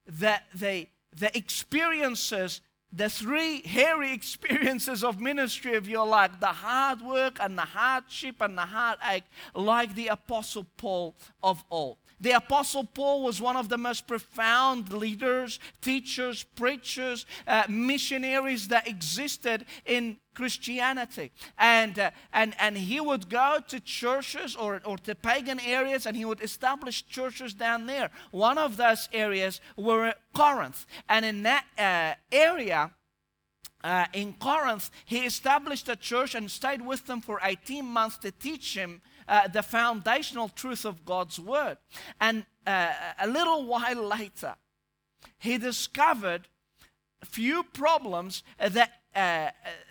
that 0.07 0.43
the, 0.53 0.87
the 1.15 1.35
experiences, 1.37 2.61
the 2.91 3.09
three 3.09 3.61
hairy 3.61 4.13
experiences 4.19 5.03
of 5.03 5.19
ministry 5.19 5.75
of 5.75 5.87
your 5.87 6.07
life, 6.07 6.31
the 6.39 6.47
hard 6.47 7.01
work 7.01 7.37
and 7.41 7.57
the 7.57 7.63
hardship 7.63 8.37
and 8.41 8.57
the 8.57 8.65
heartache, 8.65 9.25
like 9.53 9.95
the 9.95 10.07
Apostle 10.07 10.65
Paul 10.77 11.15
of 11.43 11.63
old. 11.69 11.97
The 12.21 12.31
Apostle 12.31 12.83
Paul 12.83 13.23
was 13.23 13.41
one 13.41 13.55
of 13.55 13.69
the 13.69 13.77
most 13.77 14.07
profound 14.07 14.91
leaders, 14.91 15.59
teachers, 15.81 16.43
preachers, 16.43 17.25
uh, 17.47 17.63
missionaries 17.69 18.67
that 18.67 18.87
existed 18.87 19.65
in 19.85 20.17
Christianity. 20.33 21.31
And, 21.57 21.97
uh, 21.97 22.11
and, 22.33 22.55
and 22.59 22.77
he 22.77 22.99
would 22.99 23.29
go 23.29 23.59
to 23.67 23.79
churches 23.79 24.55
or, 24.55 24.81
or 24.85 24.97
to 24.99 25.15
pagan 25.15 25.59
areas 25.59 26.05
and 26.05 26.15
he 26.15 26.25
would 26.25 26.41
establish 26.41 27.05
churches 27.05 27.53
down 27.53 27.85
there. 27.85 28.09
One 28.31 28.57
of 28.57 28.77
those 28.77 29.07
areas 29.13 29.61
were 29.77 30.13
Corinth. 30.33 30.85
And 31.07 31.25
in 31.25 31.43
that 31.43 31.65
uh, 31.77 32.13
area, 32.35 32.91
uh, 33.83 34.05
in 34.13 34.33
Corinth, 34.33 34.91
he 35.05 35.19
established 35.19 35.87
a 35.87 35.95
church 35.95 36.35
and 36.35 36.51
stayed 36.51 36.81
with 36.81 37.05
them 37.05 37.21
for 37.21 37.39
18 37.41 37.85
months 37.85 38.17
to 38.19 38.31
teach 38.31 38.75
him 38.75 39.01
uh, 39.29 39.47
the 39.47 39.63
foundational 39.63 40.49
truth 40.49 40.83
of 40.83 41.05
God's 41.05 41.39
word. 41.39 41.77
And 42.19 42.45
uh, 42.65 42.91
a 43.21 43.27
little 43.27 43.65
while 43.65 44.07
later, 44.07 44.55
he 45.37 45.57
discovered 45.57 46.47
a 47.21 47.25
few 47.25 47.63
problems 47.63 48.43
that, 48.57 48.91
uh, 49.15 49.49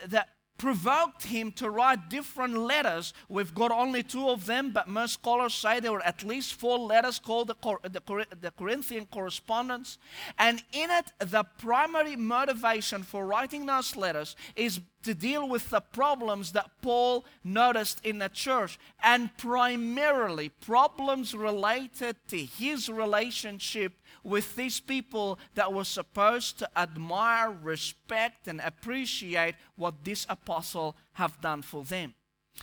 that 0.09 0.29
provoked 0.59 1.23
him 1.23 1.53
to 1.53 1.71
write 1.71 2.11
different 2.11 2.59
letters. 2.59 3.15
We've 3.29 3.55
got 3.55 3.71
only 3.71 4.03
two 4.03 4.29
of 4.29 4.47
them, 4.47 4.73
but 4.73 4.89
most 4.89 5.15
scholars 5.15 5.55
say 5.55 5.79
there 5.79 5.93
were 5.93 6.03
at 6.05 6.25
least 6.25 6.55
four 6.55 6.79
letters 6.79 7.21
called 7.21 7.47
the, 7.47 7.55
Cor- 7.55 7.81
the, 7.89 8.01
Cor- 8.01 8.27
the, 8.41 8.51
Corinthian 8.51 9.07
correspondence. 9.07 9.99
And 10.37 10.63
in 10.73 10.91
it, 10.91 11.13
the 11.21 11.45
primary 11.59 12.17
motivation 12.17 13.05
for 13.05 13.25
writing 13.25 13.67
those 13.67 13.95
letters 13.97 14.35
is 14.57 14.81
to 15.03 15.15
deal 15.15 15.49
with 15.49 15.71
the 15.71 15.81
problems 15.81 16.53
that 16.53 16.71
Paul 16.83 17.25
noticed 17.45 18.05
in 18.05 18.19
the 18.19 18.29
church, 18.29 18.79
and 19.03 19.37
primarily 19.37 20.49
problems 20.49 21.35
related 21.35 22.17
to 22.29 22.39
his 22.39 22.89
relationship 22.89 23.93
with 24.25 24.57
these 24.57 24.81
people 24.81 25.39
that 25.55 25.73
were 25.73 25.85
supposed 25.85 26.59
to 26.59 26.69
admire, 26.77 27.51
respect, 27.51 28.49
and 28.49 28.61
appreciate 28.61 29.55
what 29.77 30.05
this 30.05 30.27
apostle 30.29 30.97
have 31.13 31.41
done 31.41 31.63
for 31.63 31.85
them. 31.85 32.15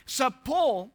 So 0.06 0.30
Paul, 0.30 0.92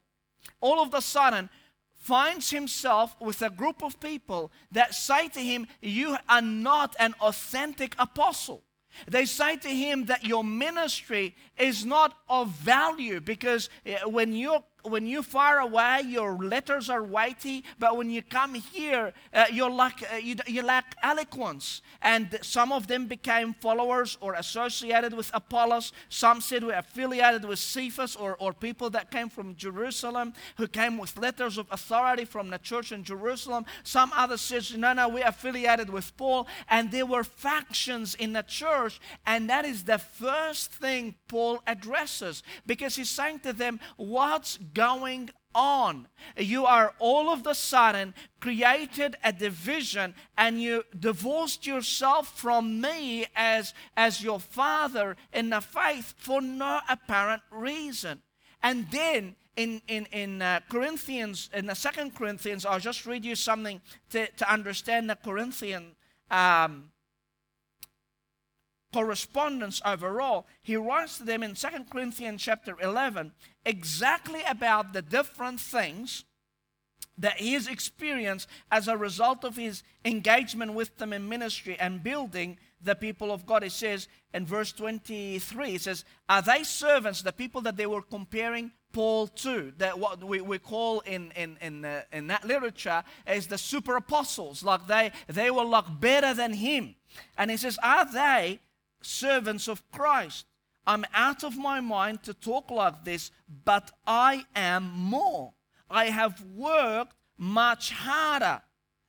all 0.61 0.81
of 0.81 0.95
a 0.95 1.01
sudden, 1.01 1.49
finds 1.97 2.51
himself 2.51 3.15
with 3.21 3.43
a 3.43 3.51
group 3.51 3.83
of 3.83 4.01
people 4.01 4.51
that 4.73 4.95
say 4.95 5.29
to 5.29 5.41
him, 5.41 5.67
You 5.81 6.17
are 6.29 6.43
not 6.43 6.97
an 6.99 7.15
authentic 7.21 7.95
apostle. 7.99 8.63
They 9.09 9.25
say 9.25 9.57
to 9.57 9.69
him 9.69 10.07
that 10.07 10.25
your 10.25 10.45
ministry 10.45 11.35
is 11.59 11.85
not 11.85 12.17
of 12.29 12.49
value 12.49 13.21
because 13.21 13.69
eh, 13.87 13.99
when 14.05 14.35
you're 14.35 14.65
when 14.83 15.07
you 15.07 15.23
far 15.23 15.59
away, 15.61 16.03
your 16.07 16.37
letters 16.37 16.89
are 16.89 17.03
weighty, 17.03 17.65
but 17.79 17.97
when 17.97 18.11
you 18.11 18.23
come 18.23 18.55
here, 18.55 19.13
uh, 19.33 19.47
you're 19.53 19.71
uh, 19.71 19.93
you, 20.23 20.37
you 20.47 20.63
lack 20.63 20.97
eloquence. 21.03 21.83
And 22.03 22.39
some 22.43 22.73
of 22.73 22.87
them 22.87 23.07
became 23.07 23.55
followers 23.55 24.17
or 24.21 24.35
associated 24.35 25.15
with 25.15 25.31
Apollos. 25.35 25.93
Some 26.09 26.41
said 26.41 26.65
we're 26.65 26.79
affiliated 26.79 27.45
with 27.45 27.59
Cephas 27.59 28.17
or, 28.17 28.37
or 28.37 28.53
people 28.53 28.91
that 28.91 29.11
came 29.11 29.29
from 29.29 29.57
Jerusalem 29.57 30.33
who 30.57 30.67
came 30.67 30.99
with 30.99 31.19
letters 31.19 31.59
of 31.59 31.67
authority 31.71 32.25
from 32.25 32.51
the 32.51 32.59
church 32.59 32.93
in 32.93 33.05
Jerusalem. 33.05 33.67
Some 33.85 34.13
others 34.15 34.41
said, 34.41 34.79
no, 34.79 34.93
no, 34.93 35.09
we're 35.09 35.27
affiliated 35.27 35.91
with 35.91 36.17
Paul. 36.17 36.47
And 36.69 36.91
there 36.91 37.07
were 37.07 37.25
factions 37.25 38.15
in 38.15 38.33
the 38.33 38.43
church. 38.43 39.01
And 39.27 39.49
that 39.51 39.65
is 39.65 39.85
the 39.85 39.99
first 39.99 40.73
thing 40.73 41.15
Paul 41.29 41.63
addresses 41.67 42.43
because 42.67 42.97
he's 42.97 43.11
saying 43.11 43.41
to 43.41 43.53
them, 43.53 43.81
what's 43.97 44.57
going 44.75 45.31
on. 45.55 46.07
You 46.37 46.67
are 46.67 46.95
all 46.99 47.31
of 47.31 47.43
the 47.43 47.55
sudden 47.55 48.15
created 48.41 49.17
a 49.25 49.33
division 49.33 50.15
and 50.39 50.61
you 50.61 50.85
divorced 50.99 51.67
yourself 51.67 52.39
from 52.39 52.81
me 52.81 53.27
as, 53.35 53.75
as 53.97 54.23
your 54.23 54.41
father 54.41 55.17
in 55.33 55.51
the 55.51 55.61
faith 55.61 56.15
for 56.17 56.41
no 56.41 56.81
apparent 56.89 57.43
reason. 57.51 58.23
And 58.63 58.91
then 58.91 59.37
in, 59.57 59.83
in, 59.89 60.07
in 60.13 60.43
uh, 60.43 60.61
Corinthians, 60.69 61.51
in 61.53 61.67
the 61.67 61.75
second 61.75 62.15
Corinthians, 62.15 62.65
I'll 62.65 62.79
just 62.79 63.07
read 63.07 63.25
you 63.25 63.35
something 63.35 63.81
to, 64.11 64.29
to 64.29 64.53
understand 64.53 65.11
the 65.11 65.17
Corinthian 65.17 65.97
um, 66.31 66.90
correspondence 68.93 69.81
overall, 69.85 70.47
he 70.63 70.77
writes 70.77 71.19
to 71.19 71.25
them 71.25 71.43
in 71.43 71.55
2 71.55 71.69
Corinthians 71.91 72.43
chapter 72.43 72.77
11 72.81 73.33
exactly 73.65 74.43
about 74.49 74.93
the 74.93 75.03
different 75.03 75.61
things 75.61 76.25
that 77.19 77.37
he 77.37 77.53
has 77.53 77.69
experienced 77.69 78.49
as 78.71 78.89
a 78.89 78.97
result 78.97 79.45
of 79.45 79.57
his 79.57 79.83
engagement 80.05 80.73
with 80.73 80.97
them 80.97 81.13
in 81.13 81.29
ministry 81.29 81.77
and 81.79 82.03
building 82.03 82.57
the 82.83 82.95
people 82.95 83.31
of 83.31 83.45
God. 83.45 83.63
He 83.63 83.69
says 83.69 84.09
in 84.33 84.47
verse 84.47 84.73
23, 84.73 85.71
he 85.71 85.79
says, 85.79 86.05
Are 86.29 86.41
they 86.43 86.63
servants, 86.63 87.23
the 87.23 87.33
people 87.33 87.61
that 87.63 87.77
they 87.77 87.87
were 87.87 88.03
comparing 88.03 88.73
Paul 88.93 89.29
to, 89.29 89.73
that 89.79 89.99
what 89.99 90.25
we, 90.25 90.41
we 90.41 90.59
call 90.59 91.01
in, 91.01 91.31
in, 91.37 91.59
in, 91.61 91.85
uh, 91.85 92.03
in 92.11 92.27
that 92.29 92.45
literature 92.45 93.05
as 93.27 93.47
the 93.47 93.59
super 93.59 93.97
apostles, 93.97 94.65
like 94.65 94.87
they, 94.87 95.13
they 95.29 95.51
were 95.51 95.65
like 95.65 96.01
better 96.01 96.35
than 96.35 96.55
him. 96.55 96.97
And 97.37 97.51
he 97.51 97.57
says, 97.57 97.79
Are 97.83 98.11
they 98.11 98.61
servants 99.03 99.69
of 99.69 99.89
Christ. 99.91 100.47
I'm 100.87 101.05
out 101.15 101.45
of 101.45 101.57
my 101.57 101.81
mind 101.81 102.23
to 102.25 102.35
talk 102.35 102.71
like 102.71 103.05
this, 103.05 103.31
but 103.65 103.91
I 104.07 104.45
am 104.57 104.91
more. 104.95 105.53
I 105.89 106.07
have 106.07 106.43
worked 106.55 107.15
much 107.37 107.91
harder. 107.91 108.63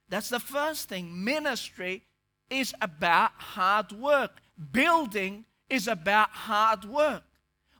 That's 0.09 0.29
the 0.29 0.39
first 0.39 0.89
thing. 0.89 1.23
Ministry 1.23 2.03
is 2.49 2.73
about 2.81 3.31
hard 3.37 3.91
work, 3.93 4.41
building 4.71 5.45
is 5.69 5.87
about 5.87 6.29
hard 6.29 6.85
work. 6.85 7.23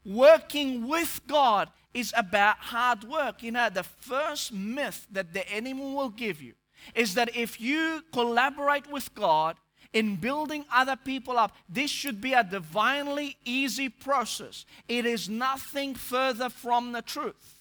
Working 0.04 0.88
with 0.88 1.22
God 1.28 1.70
is 1.94 2.14
about 2.16 2.58
hard 2.58 3.04
work. 3.04 3.44
You 3.44 3.52
know, 3.52 3.70
the 3.70 3.84
first 3.84 4.54
myth 4.54 5.08
that 5.12 5.34
the 5.34 5.48
enemy 5.50 5.94
will 5.94 6.10
give 6.10 6.42
you 6.42 6.54
is 6.96 7.14
that 7.14 7.36
if 7.36 7.60
you 7.62 8.02
collaborate 8.12 8.90
with 8.90 9.14
God, 9.14 9.58
in 9.94 10.16
building 10.16 10.66
other 10.72 10.96
people 10.96 11.38
up. 11.38 11.56
This 11.68 11.92
should 11.92 12.22
be 12.22 12.34
a 12.34 12.44
divinely 12.44 13.38
easy 13.46 13.90
process. 13.90 14.66
It 14.88 15.06
is 15.06 15.30
nothing 15.30 15.96
further 15.96 16.50
from 16.50 16.92
the 16.92 17.02
truth. 17.02 17.60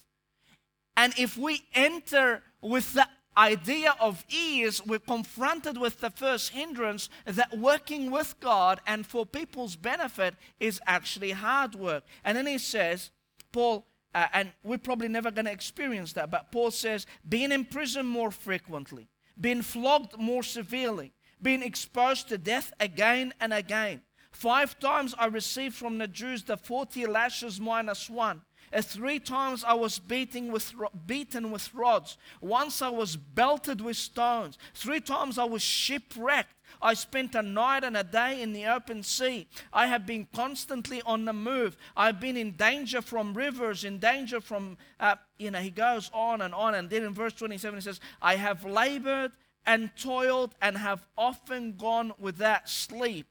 And 0.95 1.13
if 1.17 1.37
we 1.37 1.63
enter 1.73 2.43
with 2.61 2.93
the 2.93 3.07
idea 3.37 3.95
of 3.99 4.25
ease, 4.29 4.85
we're 4.85 4.99
confronted 4.99 5.77
with 5.77 5.99
the 5.99 6.09
first 6.09 6.49
hindrance 6.49 7.09
that 7.25 7.57
working 7.57 8.11
with 8.11 8.35
God 8.39 8.81
and 8.85 9.05
for 9.05 9.25
people's 9.25 9.75
benefit 9.75 10.35
is 10.59 10.81
actually 10.85 11.31
hard 11.31 11.75
work. 11.75 12.03
And 12.23 12.37
then 12.37 12.45
he 12.45 12.57
says, 12.57 13.11
Paul, 13.51 13.85
uh, 14.13 14.27
and 14.33 14.51
we're 14.63 14.77
probably 14.77 15.07
never 15.07 15.31
going 15.31 15.45
to 15.45 15.51
experience 15.51 16.13
that, 16.13 16.29
but 16.29 16.51
Paul 16.51 16.71
says, 16.71 17.05
being 17.27 17.51
in 17.51 17.63
prison 17.65 18.05
more 18.05 18.31
frequently, 18.31 19.07
being 19.39 19.61
flogged 19.61 20.17
more 20.19 20.43
severely, 20.43 21.13
been 21.41 21.63
exposed 21.63 22.29
to 22.29 22.37
death 22.37 22.73
again 22.79 23.33
and 23.39 23.53
again. 23.53 24.01
Five 24.31 24.79
times 24.79 25.13
I 25.17 25.25
received 25.25 25.75
from 25.75 25.97
the 25.97 26.07
Jews 26.07 26.43
the 26.43 26.57
40 26.57 27.05
lashes 27.05 27.59
minus 27.59 28.09
one. 28.09 28.41
Uh, 28.73 28.81
three 28.81 29.19
times 29.19 29.63
I 29.65 29.73
was 29.73 29.99
beaten 29.99 30.51
with, 30.51 30.73
beaten 31.05 31.51
with 31.51 31.73
rods. 31.73 32.17
Once 32.39 32.81
I 32.81 32.89
was 32.89 33.17
belted 33.17 33.81
with 33.81 33.97
stones. 33.97 34.57
Three 34.73 35.01
times 35.01 35.37
I 35.37 35.43
was 35.43 35.61
shipwrecked. 35.61 36.55
I 36.81 36.93
spent 36.93 37.35
a 37.35 37.41
night 37.41 37.83
and 37.83 37.97
a 37.97 38.03
day 38.03 38.41
in 38.41 38.53
the 38.53 38.65
open 38.65 39.03
sea. 39.03 39.47
I 39.73 39.87
have 39.87 40.05
been 40.05 40.27
constantly 40.33 41.01
on 41.05 41.25
the 41.25 41.33
move. 41.33 41.75
I've 41.97 42.21
been 42.21 42.37
in 42.37 42.51
danger 42.51 43.01
from 43.01 43.33
rivers, 43.33 43.83
in 43.83 43.99
danger 43.99 44.39
from, 44.39 44.77
uh, 44.99 45.15
you 45.37 45.51
know, 45.51 45.59
he 45.59 45.69
goes 45.69 46.09
on 46.13 46.41
and 46.41 46.53
on. 46.53 46.75
And 46.75 46.89
then 46.89 47.03
in 47.03 47.13
verse 47.13 47.33
27, 47.33 47.77
he 47.77 47.81
says, 47.81 47.99
I 48.21 48.35
have 48.35 48.63
labored 48.63 49.33
and 49.65 49.91
toiled 49.95 50.55
and 50.61 50.77
have 50.77 51.05
often 51.17 51.75
gone 51.77 52.13
without 52.19 52.69
sleep. 52.69 53.27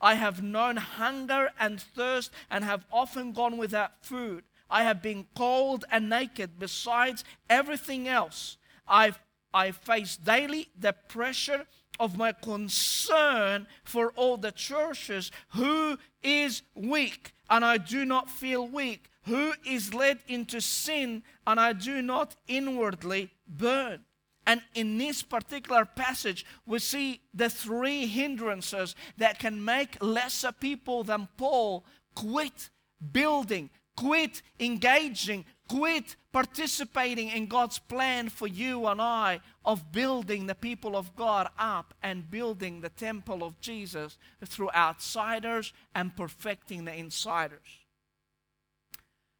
I 0.00 0.14
have 0.14 0.42
known 0.42 0.76
hunger 0.76 1.50
and 1.58 1.80
thirst 1.80 2.30
and 2.50 2.64
have 2.64 2.84
often 2.92 3.32
gone 3.32 3.56
without 3.56 4.04
food. 4.04 4.44
I 4.70 4.82
have 4.82 5.02
been 5.02 5.26
cold 5.34 5.84
and 5.90 6.08
naked. 6.08 6.58
Besides 6.58 7.24
everything 7.48 8.06
else, 8.06 8.58
I've, 8.86 9.18
I 9.52 9.70
face 9.72 10.16
daily 10.16 10.68
the 10.78 10.92
pressure 10.92 11.66
of 11.98 12.16
my 12.16 12.32
concern 12.32 13.66
for 13.82 14.12
all 14.12 14.36
the 14.36 14.52
churches. 14.52 15.32
Who 15.54 15.98
is 16.22 16.62
weak 16.74 17.32
and 17.50 17.64
I 17.64 17.78
do 17.78 18.04
not 18.04 18.30
feel 18.30 18.66
weak? 18.66 19.10
Who 19.24 19.52
is 19.66 19.94
led 19.94 20.20
into 20.28 20.60
sin 20.60 21.22
and 21.46 21.58
I 21.58 21.72
do 21.72 22.02
not 22.02 22.36
inwardly 22.46 23.30
burn? 23.46 24.04
And 24.48 24.62
in 24.74 24.96
this 24.96 25.22
particular 25.22 25.84
passage, 25.84 26.46
we 26.64 26.78
see 26.78 27.20
the 27.34 27.50
three 27.50 28.06
hindrances 28.06 28.96
that 29.18 29.38
can 29.38 29.62
make 29.62 30.02
lesser 30.02 30.52
people 30.52 31.04
than 31.04 31.28
Paul 31.36 31.84
quit 32.14 32.70
building, 33.12 33.68
quit 33.94 34.40
engaging, 34.58 35.44
quit 35.68 36.16
participating 36.32 37.28
in 37.28 37.46
God's 37.46 37.78
plan 37.78 38.30
for 38.30 38.46
you 38.46 38.86
and 38.86 39.02
I 39.02 39.40
of 39.66 39.92
building 39.92 40.46
the 40.46 40.54
people 40.54 40.96
of 40.96 41.14
God 41.14 41.50
up 41.58 41.92
and 42.02 42.30
building 42.30 42.80
the 42.80 42.88
temple 42.88 43.44
of 43.44 43.60
Jesus 43.60 44.16
through 44.46 44.70
outsiders 44.74 45.74
and 45.94 46.16
perfecting 46.16 46.86
the 46.86 46.94
insiders. 46.94 47.80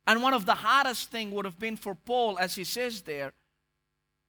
And 0.07 0.23
one 0.23 0.35
of 0.35 0.44
the 0.44 0.57
hardest 0.57 1.11
thing 1.11 1.31
would 1.31 1.47
have 1.47 1.59
been 1.59 1.79
for 1.79 1.94
Paul, 1.94 2.38
as 2.38 2.57
he 2.57 2.64
says 2.64 3.01
there, 3.03 3.33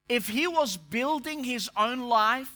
if 0.10 0.28
he 0.28 0.48
was 0.48 0.76
building 0.76 1.43
his 1.43 1.69
own 1.78 2.10
life 2.10 2.52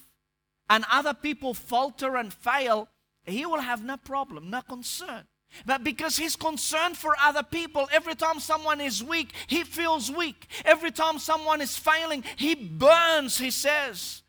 and 0.69 0.83
other 0.91 1.13
people 1.13 1.53
falter 1.53 2.17
and 2.17 2.33
fail, 2.33 2.89
he 3.23 3.45
will 3.45 3.61
have 3.61 3.83
no 3.83 3.95
problem, 3.95 4.49
no 4.49 4.61
concern. 4.61 5.23
But 5.65 5.83
because 5.83 6.17
he's 6.17 6.35
concerned 6.35 6.97
for 6.97 7.15
other 7.21 7.43
people, 7.43 7.87
every 7.91 8.15
time 8.15 8.39
someone 8.39 8.81
is 8.81 9.03
weak, 9.03 9.33
he 9.45 9.63
feels 9.63 10.11
weak. 10.11 10.47
Every 10.65 10.91
time 10.91 11.19
someone 11.19 11.61
is 11.61 11.77
failing, 11.77 12.23
he 12.37 12.55
burns, 12.55 13.37
he 13.37 13.51
says. 13.51 14.23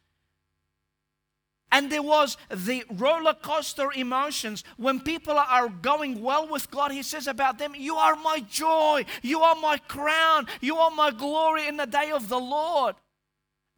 And 1.73 1.91
there 1.91 2.03
was 2.03 2.37
the 2.51 2.85
roller 2.89 3.35
coaster 3.35 3.91
emotions. 3.93 4.63
When 4.77 5.01
people 5.01 5.37
are 5.37 5.69
going 5.69 6.23
well 6.23 6.47
with 6.47 6.71
God, 6.71 6.93
He 6.93 7.03
says 7.03 7.27
about 7.27 7.59
them, 7.59 7.75
You 7.75 7.97
are 7.97 8.15
my 8.15 8.39
joy, 8.49 9.05
you 9.23 9.41
are 9.41 9.57
my 9.57 9.79
crown, 9.79 10.47
you 10.61 10.77
are 10.77 10.93
my 10.93 11.11
glory 11.11 11.67
in 11.67 11.77
the 11.77 11.87
day 11.87 12.13
of 12.13 12.29
the 12.29 12.39
Lord. 12.39 12.95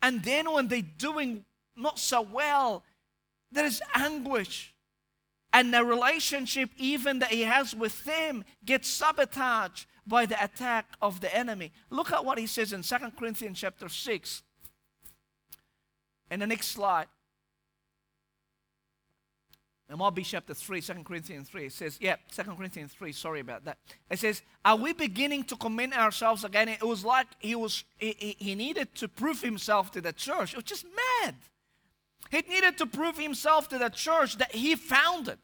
And 0.02 0.22
then 0.22 0.52
when 0.52 0.68
they're 0.68 0.82
doing 0.82 1.44
not 1.76 1.98
so 1.98 2.22
well, 2.22 2.84
there 3.50 3.64
is 3.64 3.82
anguish. 3.94 4.74
And 5.52 5.72
the 5.72 5.84
relationship, 5.84 6.70
even 6.76 7.20
that 7.20 7.30
he 7.30 7.42
has 7.42 7.74
with 7.74 8.04
them, 8.04 8.44
gets 8.64 8.88
sabotaged 8.88 9.86
by 10.06 10.26
the 10.26 10.42
attack 10.42 10.86
of 11.00 11.20
the 11.20 11.34
enemy. 11.34 11.72
Look 11.90 12.12
at 12.12 12.24
what 12.24 12.38
he 12.38 12.46
says 12.46 12.72
in 12.72 12.82
2 12.82 12.96
Corinthians 13.18 13.58
chapter 13.58 13.88
6. 13.88 14.42
In 16.30 16.40
the 16.40 16.46
next 16.46 16.68
slide. 16.68 17.06
Might 19.94 20.24
chapter 20.24 20.52
3, 20.52 20.80
2 20.80 20.94
Corinthians 21.04 21.48
3. 21.48 21.66
It 21.66 21.72
says, 21.72 21.98
yeah, 22.00 22.16
2 22.34 22.42
Corinthians 22.42 22.92
3, 22.92 23.12
sorry 23.12 23.40
about 23.40 23.64
that. 23.66 23.78
It 24.10 24.18
says, 24.18 24.42
Are 24.64 24.76
we 24.76 24.92
beginning 24.92 25.44
to 25.44 25.56
commend 25.56 25.94
ourselves 25.94 26.42
again? 26.42 26.68
It 26.68 26.82
was 26.82 27.04
like 27.04 27.28
he 27.38 27.54
was 27.54 27.84
he, 27.98 28.36
he 28.38 28.54
needed 28.56 28.94
to 28.96 29.08
prove 29.08 29.40
himself 29.42 29.92
to 29.92 30.00
the 30.00 30.12
church. 30.12 30.52
It 30.52 30.56
was 30.56 30.64
just 30.64 30.86
mad. 31.22 31.36
He 32.30 32.42
needed 32.48 32.76
to 32.78 32.86
prove 32.86 33.16
himself 33.16 33.68
to 33.68 33.78
the 33.78 33.88
church 33.88 34.38
that 34.38 34.52
he 34.52 34.74
founded. 34.74 35.38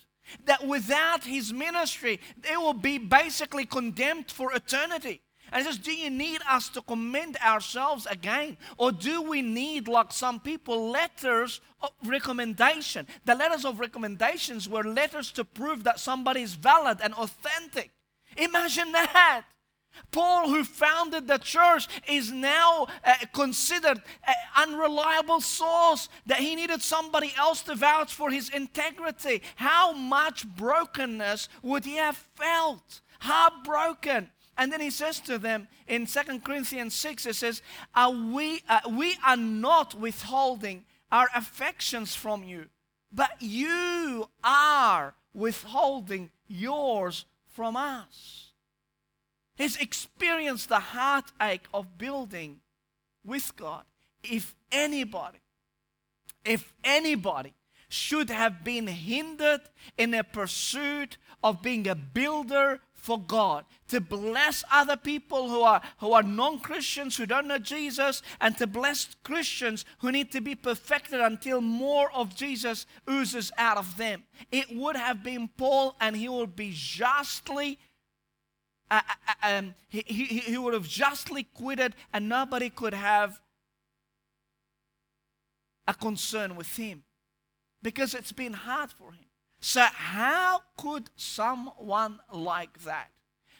That 0.45 0.67
without 0.67 1.25
his 1.25 1.53
ministry, 1.53 2.21
they 2.41 2.57
will 2.57 2.75
be 2.75 2.99
basically 2.99 3.65
condemned 3.65 4.31
for 4.31 4.53
eternity. 4.53 5.21
And 5.53 5.65
he 5.65 5.71
says, 5.71 5.79
Do 5.79 5.93
you 5.93 6.11
need 6.11 6.41
us 6.49 6.69
to 6.71 6.81
commend 6.83 7.37
ourselves 7.37 8.07
again? 8.07 8.57
Or 8.79 8.91
do 8.91 9.23
we 9.23 9.43
need, 9.43 9.87
like 9.87 10.11
some 10.13 10.41
people, 10.41 10.91
letters 10.91 11.61
of 11.83 11.91
recommendation? 12.05 13.07
The 13.27 13.35
letters 13.35 13.65
of 13.65 13.79
recommendations 13.79 14.69
were 14.69 14.83
letters 14.83 15.31
to 15.33 15.45
prove 15.45 15.85
that 15.85 16.01
somebody 16.01 16.43
is 16.43 16.55
valid 16.55 16.99
and 17.03 17.13
authentic. 17.15 17.91
Imagine 18.37 18.93
that. 18.93 19.45
Paul, 20.11 20.49
who 20.49 20.65
founded 20.65 21.29
the 21.29 21.37
church, 21.37 21.87
is 22.09 22.33
now 22.33 22.87
uh, 23.05 23.15
considered 23.35 24.01
an 24.27 24.35
unreliable 24.57 25.43
source, 25.43 26.09
that 26.25 26.39
he 26.39 26.55
needed 26.55 26.81
somebody 26.81 27.35
else 27.37 27.61
to 27.63 27.75
vouch 27.75 28.15
for 28.15 28.31
his 28.31 28.49
integrity. 28.49 29.43
How 29.57 29.93
much 29.93 30.47
brokenness 30.47 31.51
would 31.63 31.85
he 31.85 31.97
have 31.97 32.17
felt? 32.37 33.03
Heartbroken. 33.21 34.31
And 34.59 34.73
then 34.73 34.81
he 34.81 34.91
says 34.91 35.21
to 35.21 35.39
them 35.39 35.69
in 35.89 36.07
2 36.07 36.41
Corinthians 36.41 36.95
6, 36.95 37.25
he 37.25 37.33
says, 37.33 37.63
are 37.95 38.11
we, 38.11 38.63
uh, 38.69 38.81
we 38.91 39.17
are 39.25 39.37
not 39.37 39.95
withholding 39.95 40.85
our 41.11 41.29
affections 41.35 42.15
from 42.15 42.45
you, 42.45 42.67
but 43.13 43.31
you 43.41 44.29
are 44.45 45.15
withholding 45.35 46.31
yours 46.49 47.25
from 47.49 47.77
us. 47.77 48.53
He's 49.57 49.77
experienced 49.77 50.69
the 50.69 50.81
heartache 50.81 51.67
of 51.73 51.99
building 51.99 52.61
with 53.25 53.55
God. 53.57 53.85
If 54.23 54.55
anybody, 54.71 55.39
if 56.45 56.73
anybody 56.83 57.53
should 57.89 58.31
have 58.31 58.65
been 58.65 58.87
hindered 58.87 59.61
in 59.99 60.15
a 60.15 60.25
pursuit 60.25 61.19
of 61.45 61.61
being 61.61 61.87
a 61.87 61.95
builder 61.95 62.81
for 62.95 63.21
God, 63.21 63.65
to 63.93 64.01
bless 64.01 64.65
other 64.71 64.97
people 64.97 65.49
who 65.49 65.61
are, 65.61 65.81
who 65.99 66.13
are 66.13 66.23
non 66.23 66.59
Christians, 66.59 67.17
who 67.17 67.27
don't 67.27 67.47
know 67.47 67.59
Jesus, 67.59 68.23
and 68.41 68.57
to 68.59 68.67
bless 68.67 69.15
Christians 69.23 69.85
who 69.99 70.11
need 70.11 70.33
to 70.33 70.41
be 70.41 70.55
perfected 70.55 71.21
until 71.21 71.61
more 71.61 72.11
of 72.13 72.35
Jesus 72.35 72.87
oozes 73.09 73.53
out 73.57 73.77
of 73.77 73.97
them. 73.97 74.25
It 74.51 74.75
would 74.75 74.97
have 74.97 75.23
been 75.23 75.49
Paul, 75.57 75.95
and 76.01 76.17
he 76.17 76.29
would 76.29 76.57
be 76.57 76.73
justly 76.75 77.79
uh, 78.91 79.01
uh, 79.09 79.33
uh, 79.43 79.59
um, 79.59 79.75
he, 79.89 80.03
he, 80.07 80.25
he 80.25 80.59
would 80.59 80.75
have 80.75 80.87
justly 80.87 81.45
quitted 81.45 81.95
and 82.13 82.29
nobody 82.29 82.69
could 82.69 82.93
have 82.93 83.41
a 85.89 85.95
concern 85.95 86.57
with 86.57 86.77
him 86.77 87.03
because 87.83 88.15
it's 88.15 88.33
been 88.33 88.53
hard 88.53 88.91
for 88.91 89.13
him. 89.13 89.25
So, 89.65 89.81
how 89.81 90.61
could 90.77 91.09
someone 91.15 92.19
like 92.33 92.83
that, 92.83 93.11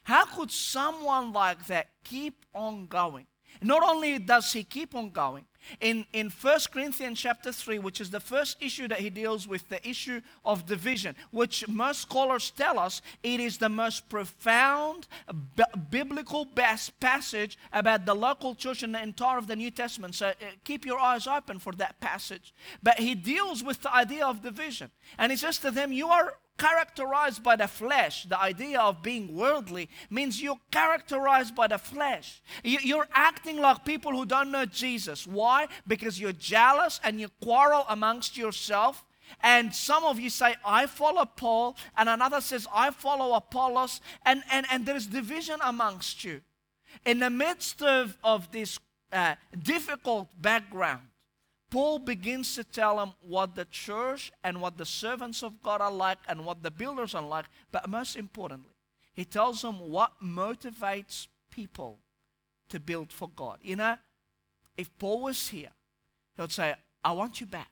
how 0.05 0.25
could 0.25 0.51
someone 0.51 1.33
like 1.33 1.67
that 1.67 1.89
keep 2.05 2.45
on 2.55 2.87
going? 2.87 3.27
Not 3.61 3.83
only 3.83 4.19
does 4.19 4.53
he 4.53 4.65
keep 4.65 4.95
on 4.95 5.11
going, 5.11 5.45
in, 5.81 6.07
in 6.13 6.31
1 6.31 6.59
Corinthians 6.73 7.21
chapter 7.21 7.53
3, 7.53 7.79
which 7.79 8.01
is 8.01 8.11
the 8.11 8.21
first 8.21 8.57
issue 8.61 8.89
that 8.89 9.01
he 9.01 9.11
deals 9.11 9.47
with, 9.47 9.69
the 9.69 9.87
issue 9.89 10.21
of 10.45 10.67
division, 10.67 11.15
which 11.31 11.67
most 11.69 12.03
scholars 12.03 12.51
tell 12.51 12.79
us 12.79 13.01
it 13.23 13.41
is 13.41 13.59
the 13.59 13.69
most 13.69 14.09
profound 14.09 15.07
b- 15.57 15.65
biblical 15.91 16.45
best 16.45 16.99
passage 17.01 17.59
about 17.73 18.07
the 18.07 18.15
local 18.15 18.55
church 18.55 18.83
in 18.83 18.93
the 18.93 19.03
entire 19.03 19.39
of 19.39 19.47
the 19.47 19.57
New 19.57 19.71
Testament. 19.71 20.15
So 20.15 20.29
uh, 20.29 20.33
keep 20.65 20.85
your 20.85 20.99
eyes 20.99 21.27
open 21.27 21.59
for 21.59 21.73
that 21.75 22.01
passage. 22.01 22.53
But 22.83 22.99
he 22.99 23.15
deals 23.15 23.63
with 23.63 23.83
the 23.83 23.95
idea 23.95 24.27
of 24.27 24.43
division. 24.43 24.91
And 25.19 25.31
he 25.31 25.39
says 25.39 25.59
to 25.59 25.71
them, 25.71 25.93
You 25.93 26.09
are 26.09 26.35
characterized 26.59 27.43
by 27.43 27.57
the 27.57 27.69
flesh, 27.69 28.25
the 28.25 28.41
idea 28.41 28.81
of 28.81 29.03
being 29.03 29.35
worldly 29.35 29.89
means 30.11 30.41
you're 30.41 30.61
characterized 30.71 31.55
by 31.55 31.67
the 31.67 31.79
flesh. 31.79 32.43
You're 32.63 33.09
acting 33.13 33.59
like 33.59 33.85
people 33.85 34.13
who 34.13 34.27
don't 34.27 34.51
know 34.51 34.67
Jesus. 34.67 35.27
Why? 35.27 35.69
Because 35.87 36.21
you're 36.21 36.33
jealous 36.33 37.01
and 37.03 37.21
you 37.21 37.29
quarrel 37.43 37.85
amongst 37.89 38.37
yourself. 38.37 39.05
And 39.43 39.75
some 39.75 40.05
of 40.05 40.21
you 40.21 40.31
say, 40.31 40.55
I 40.65 40.87
follow 40.87 41.25
Paul, 41.25 41.77
and 41.97 42.09
another 42.09 42.41
says, 42.41 42.67
I 42.73 42.91
follow 42.91 43.35
Apollos, 43.35 44.01
and, 44.27 44.43
and, 44.51 44.67
and 44.71 44.85
there's 44.85 45.07
division 45.07 45.59
amongst 45.63 46.23
you. 46.23 46.43
In 47.07 47.19
the 47.21 47.31
midst 47.31 47.83
of, 47.83 48.19
of 48.23 48.51
this 48.53 48.79
uh, 49.11 49.37
difficult 49.59 50.29
background, 50.41 51.03
Paul 51.73 52.01
begins 52.01 52.55
to 52.57 52.65
tell 52.65 52.99
them 52.99 53.15
what 53.23 53.55
the 53.55 53.65
church 53.65 54.31
and 54.45 54.61
what 54.61 54.77
the 54.77 54.85
servants 54.85 55.43
of 55.43 55.63
God 55.63 55.81
are 55.81 55.91
like 55.91 56.19
and 56.29 56.45
what 56.45 56.63
the 56.63 56.71
builders 56.71 57.15
are 57.15 57.23
like. 57.23 57.47
But 57.73 57.89
most 57.89 58.15
importantly, 58.15 58.75
he 59.15 59.25
tells 59.25 59.63
them 59.63 59.81
what 59.81 60.13
motivates 60.23 61.29
people 61.51 61.99
to 62.69 62.79
build 62.79 63.11
for 63.11 63.31
God. 63.35 63.57
You 63.63 63.77
know, 63.77 63.97
if 64.77 64.91
Paul 64.99 65.23
was 65.23 65.49
here, 65.49 65.71
he 66.37 66.43
would 66.43 66.53
say, 66.53 66.75
I 67.03 67.13
want 67.13 67.41
you 67.41 67.47
back. 67.47 67.71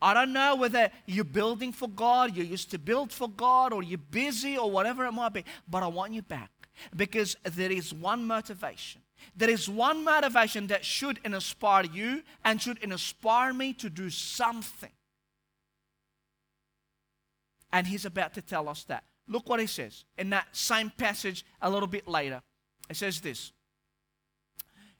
I 0.00 0.14
don't 0.14 0.32
know 0.32 0.54
whether 0.54 0.88
you're 1.06 1.24
building 1.24 1.72
for 1.72 1.88
God, 1.88 2.36
you 2.36 2.44
used 2.44 2.70
to 2.70 2.78
build 2.78 3.12
for 3.12 3.28
God, 3.28 3.72
or 3.72 3.82
you're 3.82 3.98
busy, 3.98 4.56
or 4.56 4.70
whatever 4.70 5.04
it 5.04 5.10
might 5.12 5.32
be, 5.32 5.44
but 5.68 5.82
I 5.82 5.88
want 5.88 6.12
you 6.12 6.22
back 6.22 6.52
because 6.94 7.34
there 7.42 7.72
is 7.72 7.92
one 7.92 8.24
motivation 8.24 9.00
there 9.34 9.50
is 9.50 9.68
one 9.68 10.04
motivation 10.04 10.66
that 10.68 10.84
should 10.84 11.18
inspire 11.24 11.84
you 11.84 12.22
and 12.44 12.60
should 12.60 12.78
inspire 12.78 13.52
me 13.52 13.72
to 13.74 13.90
do 13.90 14.10
something. 14.10 14.90
And 17.72 17.86
he's 17.86 18.04
about 18.04 18.34
to 18.34 18.42
tell 18.42 18.68
us 18.68 18.84
that. 18.84 19.04
Look 19.28 19.48
what 19.48 19.60
he 19.60 19.66
says 19.66 20.04
in 20.16 20.30
that 20.30 20.48
same 20.52 20.90
passage 20.96 21.44
a 21.60 21.68
little 21.68 21.88
bit 21.88 22.06
later. 22.06 22.42
It 22.88 22.96
says 22.96 23.20
this. 23.20 23.52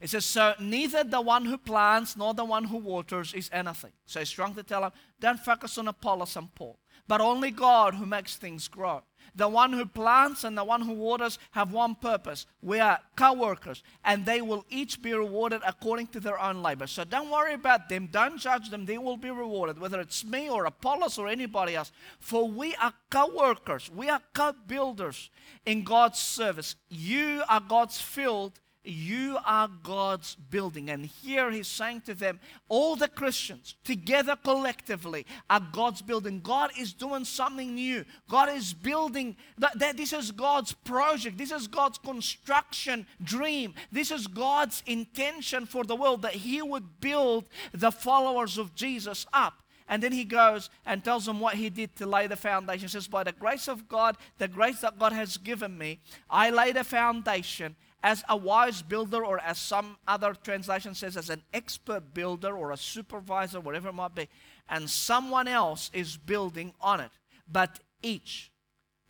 It 0.01 0.11
says, 0.11 0.25
So 0.25 0.55
neither 0.61 1.05
the 1.05 1.21
one 1.21 1.47
who 1.47 1.57
plants 1.57 2.17
nor 2.17 2.35
the 2.35 2.45
one 2.45 2.65
who 2.65 2.77
waters 2.77 3.33
is 3.33 3.49
anything. 3.53 3.93
So 4.05 4.19
he's 4.19 4.31
trying 4.31 4.55
to 4.55 4.63
tell 4.63 4.85
him, 4.85 4.93
don't 5.21 5.41
focus 5.41 5.79
on 5.79 5.89
Apollos 5.89 6.37
and 6.37 6.55
Paul, 6.55 6.79
but 7.09 7.21
only 7.21 7.51
God 7.51 7.95
who 7.95 8.05
makes 8.05 8.37
things 8.37 8.69
grow. 8.69 9.03
The 9.35 9.49
one 9.49 9.73
who 9.73 9.87
plants 9.87 10.45
and 10.45 10.57
the 10.57 10.65
one 10.65 10.83
who 10.83 10.93
waters 10.93 11.39
have 11.53 11.73
one 11.73 11.95
purpose. 11.95 12.47
We 12.63 12.81
are 12.81 13.01
co 13.17 13.33
workers, 13.33 13.83
and 14.05 14.25
they 14.25 14.41
will 14.41 14.65
each 14.71 15.03
be 15.03 15.13
rewarded 15.13 15.63
according 15.67 16.09
to 16.09 16.21
their 16.21 16.39
own 16.41 16.63
labor. 16.63 16.87
So 16.87 17.05
don't 17.05 17.31
worry 17.31 17.55
about 17.55 17.89
them. 17.89 18.09
Don't 18.11 18.39
judge 18.39 18.71
them. 18.71 18.87
They 18.87 18.99
will 18.99 19.17
be 19.17 19.31
rewarded, 19.31 19.79
whether 19.79 20.01
it's 20.01 20.25
me 20.25 20.49
or 20.49 20.65
Apollos 20.67 21.19
or 21.19 21.29
anybody 21.29 21.75
else. 21.75 21.93
For 22.21 22.49
we 22.49 22.75
are 22.77 22.93
co 23.11 23.35
workers, 23.35 23.91
we 23.95 24.09
are 24.09 24.23
co 24.35 24.55
builders 24.67 25.31
in 25.65 25.83
God's 25.83 26.19
service. 26.19 26.77
You 26.89 27.43
are 27.49 27.61
God's 27.61 28.01
field 28.01 28.61
you 28.87 29.39
are 29.45 29.69
God's 29.83 30.35
building. 30.35 30.91
And 30.91 31.07
here 31.07 31.51
he's 31.51 31.69
saying 31.69 32.03
to 32.03 32.15
them, 32.15 32.41
all 32.69 32.97
the 32.97 33.09
Christians 33.09 33.75
together 33.85 34.37
collectively 34.37 35.27
are 35.51 35.61
God's 35.73 36.03
building. 36.03 36.41
God 36.41 36.71
is 36.79 36.93
doing 36.93 37.25
something 37.25 37.75
new. 37.75 38.05
God 38.29 38.49
is 38.51 38.73
building. 38.73 39.37
That, 39.59 39.97
this 39.97 40.13
is 40.13 40.31
God's 40.31 40.73
project. 40.73 41.39
This 41.39 41.53
is 41.53 41.67
God's 41.67 41.99
construction 41.99 43.07
dream. 43.23 43.75
This 43.91 44.11
is 44.11 44.27
God's 44.27 44.83
intention 44.87 45.67
for 45.67 45.85
the 45.85 45.97
world 45.97 46.23
that 46.23 46.35
he 46.35 46.63
would 46.63 47.01
build 47.01 47.47
the 47.73 47.93
followers 47.93 48.59
of 48.59 48.75
Jesus 48.75 49.27
up. 49.33 49.63
And 49.89 50.03
then 50.03 50.13
he 50.13 50.25
goes 50.25 50.69
and 50.85 51.05
tells 51.05 51.27
them 51.27 51.39
what 51.39 51.55
he 51.55 51.71
did 51.71 51.95
to 51.97 52.07
lay 52.07 52.27
the 52.27 52.37
foundation. 52.37 52.83
He 52.83 52.89
says, 52.89 53.07
By 53.07 53.23
the 53.23 53.33
grace 53.33 53.69
of 53.69 53.89
God, 53.89 54.17
the 54.39 54.49
grace 54.49 54.81
that 54.81 54.99
God 54.99 55.13
has 55.13 55.37
given 55.37 55.79
me, 55.79 56.01
I 56.29 56.51
laid 56.51 56.77
a 56.77 56.85
foundation 56.85 57.77
as 58.07 58.23
a 58.29 58.37
wise 58.37 58.83
builder, 58.83 59.25
or 59.25 59.41
as 59.41 59.59
some 59.59 59.97
other 60.07 60.33
translation 60.33 60.95
says, 60.95 61.17
as 61.17 61.29
an 61.29 61.43
expert 61.53 62.15
builder 62.15 62.57
or 62.57 62.71
a 62.71 62.77
supervisor, 62.77 63.59
whatever 63.59 63.89
it 63.89 63.95
might 63.95 64.15
be, 64.15 64.29
and 64.69 64.89
someone 64.89 65.49
else 65.49 65.91
is 65.93 66.17
building 66.17 66.73
on 66.81 67.01
it. 67.01 67.11
But 67.51 67.81
each, 68.05 68.53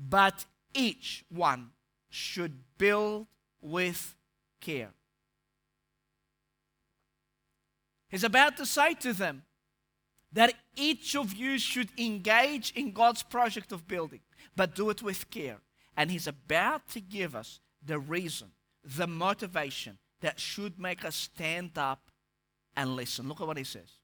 but 0.00 0.46
each 0.72 1.26
one 1.28 1.72
should 2.09 2.54
build 2.78 3.26
with 3.61 4.14
care. 4.62 4.94
He's 8.09 8.24
about 8.24 8.56
to 8.56 8.64
say 8.64 8.94
to 8.94 9.12
them 9.12 9.42
that 10.32 10.54
each 10.74 11.14
of 11.14 11.35
you 11.35 11.59
should 11.59 11.90
engage 11.98 12.72
in 12.74 12.92
God's 12.92 13.22
project 13.22 13.72
of 13.72 13.87
building, 13.87 14.20
but 14.56 14.74
do 14.74 14.88
it 14.88 15.02
with 15.02 15.28
care. 15.28 15.59
And 15.98 16.11
he's 16.11 16.26
about 16.26 16.88
to 16.92 17.00
give 17.02 17.37
us 17.37 17.61
the 17.85 17.98
reason 17.98 18.52
the 18.87 19.07
motivation 19.07 19.99
that 20.20 20.38
should 20.38 20.79
make 20.79 21.05
us 21.05 21.16
stand 21.16 21.77
up 21.77 22.11
and 22.77 22.94
listen. 22.94 23.29
Look 23.29 23.40
at 23.40 23.46
what 23.46 23.59
he 23.59 23.64
says. 23.64 23.99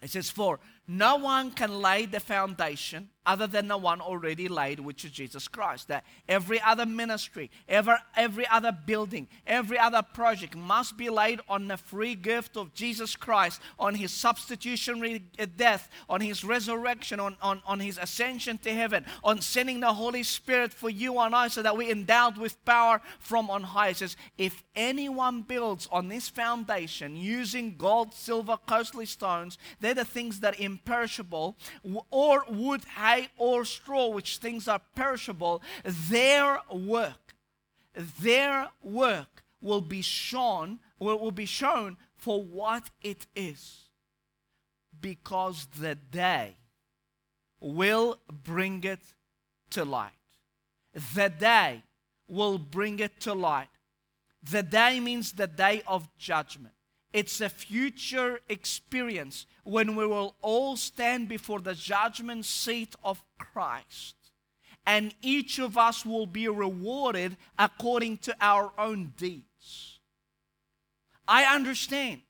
It 0.00 0.10
says, 0.10 0.30
For 0.30 0.60
no 0.92 1.14
one 1.14 1.52
can 1.52 1.80
lay 1.80 2.04
the 2.04 2.18
foundation 2.18 3.10
other 3.24 3.46
than 3.46 3.68
the 3.68 3.76
one 3.78 4.00
already 4.00 4.48
laid, 4.48 4.80
which 4.80 5.04
is 5.04 5.12
Jesus 5.12 5.46
Christ. 5.46 5.86
That 5.86 6.04
every 6.28 6.60
other 6.60 6.84
ministry, 6.84 7.48
every, 7.68 7.94
every 8.16 8.44
other 8.48 8.72
building, 8.72 9.28
every 9.46 9.78
other 9.78 10.02
project 10.02 10.56
must 10.56 10.96
be 10.96 11.10
laid 11.10 11.40
on 11.48 11.68
the 11.68 11.76
free 11.76 12.16
gift 12.16 12.56
of 12.56 12.74
Jesus 12.74 13.14
Christ, 13.14 13.60
on 13.78 13.94
his 13.94 14.10
substitutionary 14.10 15.22
death, 15.56 15.88
on 16.08 16.20
his 16.20 16.42
resurrection, 16.42 17.20
on, 17.20 17.36
on, 17.40 17.62
on 17.66 17.78
his 17.78 17.96
ascension 17.96 18.58
to 18.58 18.74
heaven, 18.74 19.04
on 19.22 19.40
sending 19.40 19.78
the 19.78 19.92
Holy 19.92 20.24
Spirit 20.24 20.72
for 20.72 20.90
you 20.90 21.16
and 21.20 21.32
I 21.32 21.46
so 21.48 21.62
that 21.62 21.76
we're 21.76 21.92
endowed 21.92 22.36
with 22.36 22.64
power 22.64 23.00
from 23.20 23.48
on 23.48 23.62
high. 23.62 23.90
It 23.90 23.98
says, 23.98 24.16
if 24.38 24.64
anyone 24.74 25.42
builds 25.42 25.88
on 25.92 26.08
this 26.08 26.28
foundation 26.28 27.14
using 27.14 27.76
gold, 27.76 28.12
silver, 28.12 28.56
costly 28.66 29.06
stones, 29.06 29.56
they're 29.78 29.94
the 29.94 30.04
things 30.04 30.40
that 30.40 30.58
are 30.88 31.02
imperishable, 31.02 31.56
or 32.10 32.44
wood, 32.48 32.84
hay, 32.96 33.28
or 33.36 33.64
straw, 33.64 34.08
which 34.08 34.38
things 34.38 34.68
are 34.68 34.80
perishable, 34.94 35.62
their 35.84 36.58
work, 36.70 37.34
their 37.94 38.68
work 38.82 39.42
will 39.60 39.80
be 39.80 40.02
shown, 40.02 40.78
will 40.98 41.30
be 41.30 41.46
shown 41.46 41.96
for 42.16 42.42
what 42.42 42.90
it 43.02 43.26
is. 43.34 43.84
Because 45.00 45.66
the 45.78 45.94
day 45.94 46.56
will 47.60 48.18
bring 48.44 48.84
it 48.84 49.00
to 49.70 49.84
light. 49.84 50.12
The 51.14 51.30
day 51.30 51.82
will 52.28 52.58
bring 52.58 52.98
it 52.98 53.20
to 53.20 53.34
light. 53.34 53.68
The 54.42 54.62
day 54.62 55.00
means 55.00 55.32
the 55.32 55.46
day 55.46 55.82
of 55.86 56.08
judgment. 56.18 56.74
It's 57.12 57.40
a 57.40 57.48
future 57.48 58.40
experience 58.48 59.46
when 59.64 59.96
we 59.96 60.06
will 60.06 60.36
all 60.42 60.76
stand 60.76 61.28
before 61.28 61.60
the 61.60 61.74
judgment 61.74 62.44
seat 62.44 62.94
of 63.02 63.22
Christ. 63.38 64.14
And 64.86 65.14
each 65.20 65.58
of 65.58 65.76
us 65.76 66.06
will 66.06 66.26
be 66.26 66.48
rewarded 66.48 67.36
according 67.58 68.18
to 68.18 68.36
our 68.40 68.72
own 68.78 69.12
deeds. 69.16 70.00
I 71.26 71.44
understand 71.44 72.22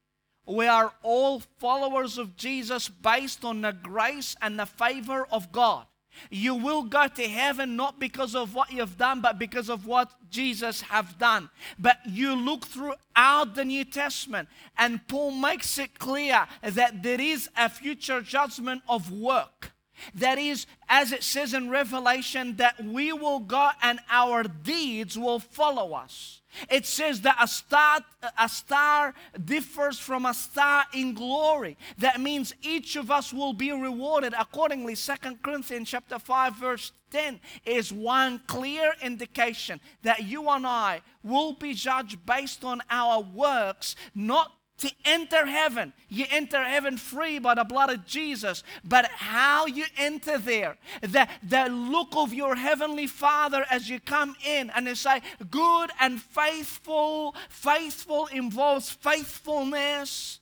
we 0.46 0.66
are 0.66 0.92
all 1.02 1.40
followers 1.58 2.18
of 2.18 2.36
Jesus 2.36 2.88
based 2.88 3.44
on 3.44 3.60
the 3.60 3.72
grace 3.72 4.34
and 4.42 4.58
the 4.58 4.66
favor 4.66 5.26
of 5.30 5.52
God. 5.52 5.86
You 6.28 6.54
will 6.54 6.82
go 6.82 7.08
to 7.08 7.28
heaven 7.28 7.76
not 7.76 7.98
because 7.98 8.34
of 8.34 8.54
what 8.54 8.72
you've 8.72 8.98
done, 8.98 9.20
but 9.20 9.38
because 9.38 9.70
of 9.70 9.86
what 9.86 10.10
Jesus 10.30 10.82
have 10.82 11.18
done. 11.18 11.50
But 11.78 11.98
you 12.06 12.34
look 12.34 12.66
throughout 12.66 13.54
the 13.54 13.64
New 13.64 13.84
Testament, 13.84 14.48
and 14.76 15.06
Paul 15.08 15.30
makes 15.30 15.78
it 15.78 15.98
clear 15.98 16.46
that 16.62 17.02
there 17.02 17.20
is 17.20 17.48
a 17.56 17.68
future 17.68 18.20
judgment 18.20 18.82
of 18.88 19.10
work. 19.12 19.72
That 20.14 20.38
is, 20.38 20.66
as 20.88 21.12
it 21.12 21.22
says 21.22 21.54
in 21.54 21.70
Revelation, 21.70 22.56
that 22.56 22.82
we 22.84 23.12
will 23.12 23.40
go 23.40 23.70
and 23.82 24.00
our 24.10 24.42
deeds 24.42 25.18
will 25.18 25.38
follow 25.38 25.92
us. 25.92 26.40
It 26.68 26.84
says 26.84 27.20
that 27.22 27.36
a 27.40 27.46
star, 27.46 28.00
a 28.38 28.48
star 28.48 29.14
differs 29.44 29.98
from 29.98 30.26
a 30.26 30.34
star 30.34 30.84
in 30.92 31.14
glory. 31.14 31.76
That 31.98 32.20
means 32.20 32.54
each 32.62 32.96
of 32.96 33.10
us 33.10 33.32
will 33.32 33.52
be 33.52 33.70
rewarded 33.72 34.34
accordingly. 34.36 34.96
Second 34.96 35.42
Corinthians 35.42 35.88
chapter 35.88 36.18
5, 36.18 36.56
verse 36.56 36.92
10 37.10 37.40
is 37.64 37.92
one 37.92 38.40
clear 38.46 38.94
indication 39.02 39.80
that 40.02 40.24
you 40.24 40.48
and 40.48 40.66
I 40.66 41.02
will 41.22 41.52
be 41.52 41.74
judged 41.74 42.24
based 42.26 42.64
on 42.64 42.82
our 42.90 43.20
works, 43.20 43.94
not 44.14 44.52
to 44.80 44.90
enter 45.04 45.46
heaven. 45.46 45.92
You 46.08 46.24
enter 46.30 46.62
heaven 46.62 46.96
free 46.96 47.38
by 47.38 47.54
the 47.54 47.64
blood 47.64 47.90
of 47.90 48.06
Jesus. 48.06 48.62
But 48.84 49.06
how 49.06 49.66
you 49.66 49.84
enter 49.96 50.38
there, 50.38 50.76
the, 51.02 51.28
the 51.42 51.68
look 51.68 52.08
of 52.16 52.34
your 52.34 52.56
heavenly 52.56 53.06
Father 53.06 53.64
as 53.70 53.88
you 53.88 54.00
come 54.00 54.34
in 54.44 54.70
and 54.70 54.86
they 54.86 54.94
say, 54.94 55.20
good 55.50 55.90
and 56.00 56.20
faithful, 56.20 57.34
faithful 57.48 58.26
involves 58.26 58.90
faithfulness. 58.90 60.40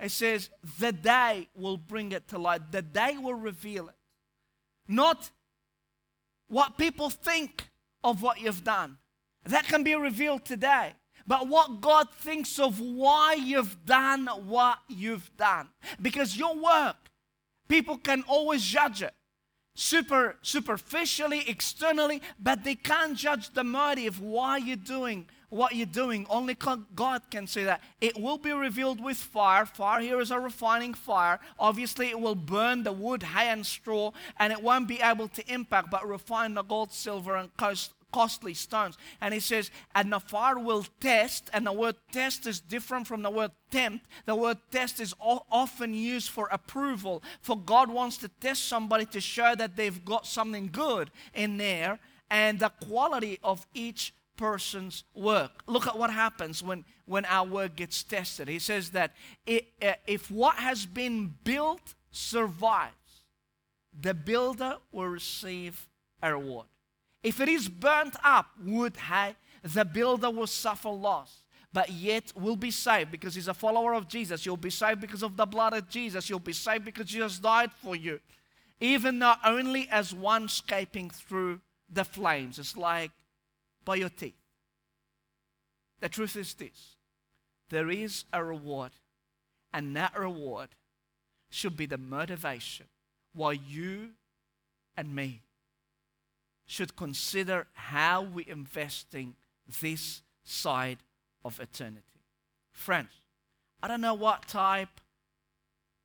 It 0.00 0.10
says, 0.10 0.50
the 0.78 0.92
day 0.92 1.48
will 1.54 1.76
bring 1.76 2.12
it 2.12 2.28
to 2.28 2.38
light, 2.38 2.72
the 2.72 2.82
day 2.82 3.16
will 3.18 3.34
reveal 3.34 3.88
it. 3.88 3.96
Not 4.86 5.30
what 6.48 6.78
people 6.78 7.10
think 7.10 7.68
of 8.02 8.22
what 8.22 8.40
you've 8.40 8.64
done. 8.64 8.96
That 9.44 9.66
can 9.66 9.82
be 9.82 9.94
revealed 9.94 10.44
today 10.44 10.94
but 11.28 11.46
what 11.46 11.82
God 11.82 12.08
thinks 12.10 12.58
of 12.58 12.80
why 12.80 13.34
you've 13.34 13.84
done 13.84 14.26
what 14.46 14.78
you've 14.88 15.30
done. 15.36 15.68
Because 16.00 16.36
your 16.36 16.56
work, 16.56 16.96
people 17.68 17.98
can 17.98 18.24
always 18.26 18.64
judge 18.64 19.02
it 19.02 19.12
super 19.74 20.36
superficially, 20.42 21.44
externally, 21.46 22.20
but 22.40 22.64
they 22.64 22.74
can't 22.74 23.16
judge 23.16 23.50
the 23.50 23.62
motive 23.62 24.20
why 24.20 24.56
you're 24.56 24.76
doing 24.76 25.26
what 25.50 25.74
you're 25.74 25.86
doing. 25.86 26.26
Only 26.28 26.56
God 26.94 27.22
can 27.30 27.46
say 27.46 27.64
that. 27.64 27.82
It 28.00 28.18
will 28.18 28.38
be 28.38 28.52
revealed 28.52 29.02
with 29.02 29.18
fire. 29.18 29.66
Fire 29.66 30.00
here 30.00 30.20
is 30.20 30.30
a 30.30 30.40
refining 30.40 30.94
fire. 30.94 31.40
Obviously, 31.58 32.08
it 32.08 32.20
will 32.20 32.34
burn 32.34 32.82
the 32.82 32.92
wood, 32.92 33.22
hay, 33.22 33.48
and 33.48 33.64
straw, 33.64 34.12
and 34.38 34.52
it 34.52 34.62
won't 34.62 34.88
be 34.88 35.00
able 35.00 35.28
to 35.28 35.52
impact 35.52 35.90
but 35.90 36.06
refine 36.06 36.54
the 36.54 36.62
gold, 36.62 36.92
silver, 36.92 37.36
and 37.36 37.54
coast, 37.56 37.92
costly 38.12 38.54
stones. 38.54 38.96
And 39.20 39.34
he 39.34 39.40
says, 39.40 39.70
and 39.94 40.12
the 40.12 40.20
fire 40.20 40.58
will 40.58 40.84
test, 41.00 41.50
and 41.52 41.66
the 41.66 41.72
word 41.72 41.96
test 42.12 42.46
is 42.46 42.60
different 42.60 43.06
from 43.06 43.22
the 43.22 43.30
word 43.30 43.52
tempt. 43.70 44.06
The 44.26 44.34
word 44.34 44.58
test 44.70 45.00
is 45.00 45.14
often 45.20 45.94
used 45.94 46.30
for 46.30 46.48
approval. 46.50 47.22
For 47.40 47.56
God 47.56 47.90
wants 47.90 48.16
to 48.18 48.28
test 48.28 48.66
somebody 48.66 49.06
to 49.06 49.20
show 49.20 49.54
that 49.54 49.76
they've 49.76 50.04
got 50.04 50.26
something 50.26 50.68
good 50.72 51.10
in 51.34 51.56
there 51.56 51.98
and 52.30 52.58
the 52.58 52.70
quality 52.70 53.38
of 53.42 53.66
each 53.74 54.14
person's 54.36 55.04
work. 55.14 55.62
Look 55.66 55.86
at 55.86 55.98
what 55.98 56.10
happens 56.10 56.62
when, 56.62 56.84
when 57.06 57.24
our 57.26 57.46
work 57.46 57.76
gets 57.76 58.02
tested. 58.02 58.48
He 58.48 58.58
says 58.58 58.90
that 58.90 59.14
it, 59.44 59.66
uh, 59.82 59.94
if 60.06 60.30
what 60.30 60.56
has 60.56 60.86
been 60.86 61.34
built 61.44 61.94
survives, 62.10 62.94
the 64.00 64.14
builder 64.14 64.76
will 64.92 65.08
receive 65.08 65.88
a 66.22 66.32
reward. 66.32 66.66
If 67.22 67.40
it 67.40 67.48
is 67.48 67.68
burnt 67.68 68.16
up, 68.22 68.46
wood 68.64 68.96
hay, 68.96 69.34
the 69.62 69.84
builder 69.84 70.30
will 70.30 70.46
suffer 70.46 70.88
loss, 70.88 71.42
but 71.72 71.90
yet 71.90 72.32
will 72.36 72.56
be 72.56 72.70
saved 72.70 73.10
because 73.10 73.34
he's 73.34 73.48
a 73.48 73.54
follower 73.54 73.94
of 73.94 74.08
Jesus. 74.08 74.46
You'll 74.46 74.56
be 74.56 74.70
saved 74.70 75.00
because 75.00 75.22
of 75.22 75.36
the 75.36 75.46
blood 75.46 75.72
of 75.72 75.88
Jesus. 75.88 76.30
You'll 76.30 76.38
be 76.38 76.52
saved 76.52 76.84
because 76.84 77.06
Jesus 77.06 77.38
died 77.38 77.72
for 77.72 77.96
you. 77.96 78.20
Even 78.80 79.18
not 79.18 79.40
only 79.44 79.88
as 79.90 80.14
one 80.14 80.44
escaping 80.44 81.10
through 81.10 81.60
the 81.90 82.04
flames. 82.04 82.58
It's 82.58 82.76
like 82.76 83.10
by 83.84 83.96
your 83.96 84.08
teeth. 84.08 84.34
The 86.00 86.08
truth 86.08 86.36
is 86.36 86.54
this 86.54 86.96
there 87.70 87.90
is 87.90 88.24
a 88.32 88.42
reward, 88.42 88.92
and 89.72 89.96
that 89.96 90.18
reward 90.18 90.70
should 91.50 91.76
be 91.76 91.86
the 91.86 91.98
motivation 91.98 92.86
why 93.34 93.52
you 93.52 94.10
and 94.96 95.14
me 95.14 95.42
should 96.68 96.94
consider 96.94 97.66
how 97.72 98.22
we're 98.22 98.48
investing 98.48 99.34
this 99.80 100.22
side 100.44 100.98
of 101.44 101.58
eternity. 101.58 102.04
Friends, 102.72 103.08
I 103.82 103.88
don't 103.88 104.02
know 104.02 104.14
what 104.14 104.46
type 104.46 105.00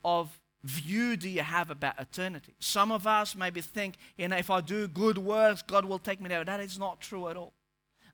of 0.03 0.39
view 0.63 1.17
do 1.17 1.29
you 1.29 1.41
have 1.41 1.69
about 1.69 1.99
eternity. 1.99 2.55
Some 2.59 2.93
of 2.93 3.05
us 3.05 3.35
maybe 3.35 3.59
think, 3.59 3.95
you 4.17 4.29
know, 4.29 4.37
if 4.37 4.49
I 4.49 4.61
do 4.61 4.87
good 4.87 5.17
works, 5.17 5.61
God 5.61 5.83
will 5.83 5.99
take 5.99 6.21
me 6.21 6.29
there. 6.29 6.45
That 6.45 6.61
is 6.61 6.79
not 6.79 7.01
true 7.01 7.27
at 7.27 7.35
all. 7.35 7.51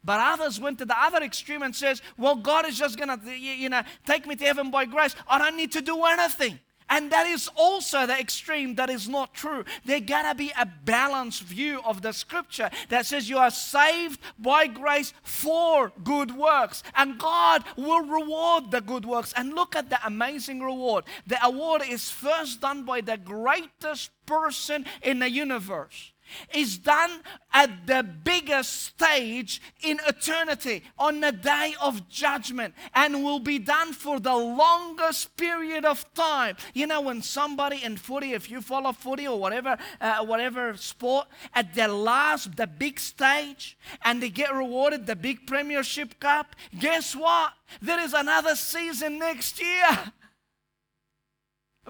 But 0.03 0.19
others 0.19 0.59
went 0.59 0.79
to 0.79 0.85
the 0.85 0.99
other 0.99 1.21
extreme 1.21 1.61
and 1.61 1.75
says, 1.75 2.01
well, 2.17 2.35
God 2.35 2.65
is 2.65 2.79
just 2.79 2.97
going 2.97 3.19
to, 3.19 3.31
you 3.31 3.69
know, 3.69 3.83
take 4.07 4.25
me 4.25 4.35
to 4.35 4.43
heaven 4.43 4.71
by 4.71 4.85
grace. 4.85 5.15
I 5.27 5.37
don't 5.37 5.55
need 5.55 5.71
to 5.73 5.81
do 5.81 6.03
anything. 6.03 6.59
And 6.89 7.11
that 7.11 7.27
is 7.27 7.49
also 7.55 8.05
the 8.05 8.19
extreme 8.19 8.75
that 8.75 8.89
is 8.89 9.07
not 9.07 9.33
true. 9.33 9.63
There 9.85 9.99
gotta 9.99 10.35
be 10.35 10.51
a 10.57 10.65
balanced 10.65 11.43
view 11.43 11.81
of 11.85 12.01
the 12.01 12.13
scripture 12.13 12.69
that 12.89 13.05
says 13.05 13.29
you 13.29 13.37
are 13.37 13.51
saved 13.51 14.19
by 14.37 14.67
grace 14.67 15.13
for 15.23 15.91
good 16.03 16.35
works. 16.35 16.83
And 16.95 17.19
God 17.19 17.63
will 17.77 18.01
reward 18.01 18.71
the 18.71 18.81
good 18.81 19.05
works. 19.05 19.33
And 19.35 19.53
look 19.53 19.75
at 19.75 19.89
the 19.89 19.99
amazing 20.05 20.61
reward. 20.61 21.05
The 21.27 21.43
award 21.45 21.83
is 21.87 22.09
first 22.09 22.61
done 22.61 22.83
by 22.83 23.01
the 23.01 23.17
greatest 23.17 24.11
person 24.25 24.85
in 25.01 25.19
the 25.19 25.29
universe 25.29 26.11
is 26.53 26.77
done 26.77 27.21
at 27.53 27.87
the 27.87 28.03
biggest 28.23 28.83
stage 28.83 29.61
in 29.81 29.99
eternity 30.07 30.83
on 30.97 31.19
the 31.19 31.31
day 31.31 31.75
of 31.81 32.07
judgment 32.09 32.73
and 32.93 33.23
will 33.23 33.39
be 33.39 33.59
done 33.59 33.93
for 33.93 34.19
the 34.19 34.35
longest 34.35 35.35
period 35.37 35.85
of 35.85 36.11
time. 36.13 36.55
You 36.73 36.87
know, 36.87 37.01
when 37.01 37.21
somebody 37.21 37.83
in 37.83 37.97
footy, 37.97 38.33
if 38.33 38.49
you 38.49 38.61
follow 38.61 38.91
footy 38.91 39.27
or 39.27 39.39
whatever, 39.39 39.77
uh, 40.01 40.25
whatever 40.25 40.75
sport, 40.77 41.27
at 41.53 41.73
the 41.73 41.87
last, 41.87 42.55
the 42.55 42.67
big 42.67 42.99
stage, 42.99 43.77
and 44.03 44.21
they 44.21 44.29
get 44.29 44.53
rewarded 44.53 45.05
the 45.05 45.15
big 45.15 45.47
Premiership 45.47 46.19
Cup, 46.19 46.55
guess 46.77 47.15
what? 47.15 47.53
There 47.81 47.99
is 47.99 48.13
another 48.13 48.55
season 48.55 49.19
next 49.19 49.61
year. 49.61 50.13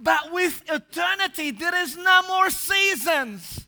But 0.01 0.31
with 0.31 0.63
eternity, 0.69 1.51
there 1.51 1.75
is 1.75 1.97
no 1.97 2.21
more 2.27 2.49
seasons. 2.49 3.67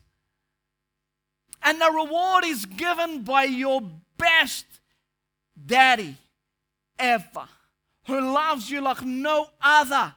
And 1.62 1.80
the 1.80 1.90
reward 1.90 2.44
is 2.44 2.66
given 2.66 3.22
by 3.22 3.44
your 3.44 3.82
best 4.18 4.66
daddy 5.64 6.16
ever, 6.98 7.48
who 8.06 8.20
loves 8.20 8.70
you 8.70 8.80
like 8.80 9.02
no 9.02 9.48
other, 9.60 10.14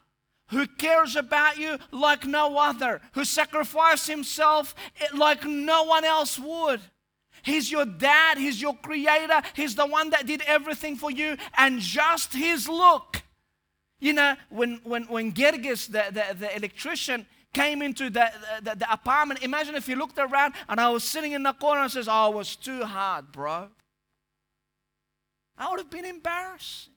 who 0.49 0.67
cares 0.67 1.15
about 1.15 1.57
you 1.57 1.77
like 1.91 2.25
no 2.25 2.57
other, 2.57 3.01
who 3.13 3.25
sacrificed 3.25 4.07
himself 4.07 4.75
eh, 4.99 5.07
like 5.13 5.45
no 5.45 5.83
one 5.83 6.05
else 6.05 6.39
would. 6.39 6.81
He's 7.45 7.71
your 7.71 7.85
dad, 7.85 8.39
He's 8.39 8.59
your 8.59 8.75
creator, 8.75 9.41
He's 9.53 9.75
the 9.75 9.85
one 9.85 10.09
that 10.09 10.25
did 10.25 10.41
everything 10.47 10.95
for 10.95 11.11
you, 11.11 11.37
and 11.57 11.79
just 11.79 12.33
His 12.33 12.67
look. 12.67 13.21
You 13.99 14.13
know, 14.13 14.35
when, 14.49 14.81
when, 14.83 15.03
when 15.03 15.31
Gerges, 15.31 15.87
the, 15.87 16.05
the, 16.11 16.33
the 16.33 16.55
electrician, 16.55 17.27
came 17.55 17.81
into 17.81 18.09
the, 18.09 18.29
the, 18.61 18.75
the, 18.75 18.91
apartment, 18.91 19.41
imagine 19.41 19.75
if 19.75 19.87
he 19.87 19.95
looked 19.95 20.19
around 20.19 20.53
and 20.67 20.77
I 20.77 20.89
was 20.89 21.05
sitting 21.05 21.31
in 21.31 21.41
the 21.41 21.53
corner 21.53 21.81
and 21.81 21.91
says, 21.91 22.09
Oh, 22.11 22.31
it 22.31 22.35
was 22.35 22.57
too 22.57 22.83
hard, 22.83 23.31
bro. 23.31 23.69
I 25.57 25.69
would 25.69 25.79
have 25.79 25.89
been 25.89 26.03
embarrassed. 26.03 26.89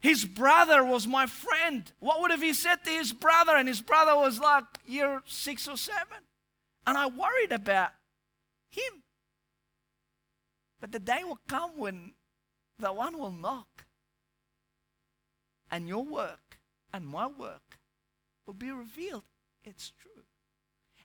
His 0.00 0.24
brother 0.24 0.82
was 0.82 1.06
my 1.06 1.26
friend. 1.26 1.92
What 2.00 2.22
would 2.22 2.30
have 2.30 2.40
he 2.40 2.54
said 2.54 2.82
to 2.84 2.90
his 2.90 3.12
brother? 3.12 3.54
And 3.54 3.68
his 3.68 3.82
brother 3.82 4.16
was 4.16 4.40
like 4.40 4.64
year 4.86 5.22
six 5.26 5.68
or 5.68 5.76
seven. 5.76 6.18
And 6.86 6.96
I 6.96 7.06
worried 7.08 7.52
about 7.52 7.90
him. 8.70 9.02
But 10.80 10.92
the 10.92 10.98
day 10.98 11.20
will 11.24 11.38
come 11.46 11.72
when 11.76 12.14
the 12.78 12.92
one 12.92 13.18
will 13.18 13.30
knock, 13.30 13.84
and 15.70 15.86
your 15.86 16.04
work 16.04 16.58
and 16.92 17.06
my 17.06 17.28
work 17.28 17.71
will 18.46 18.54
be 18.54 18.70
revealed. 18.70 19.24
It's 19.64 19.90
true. 19.90 20.11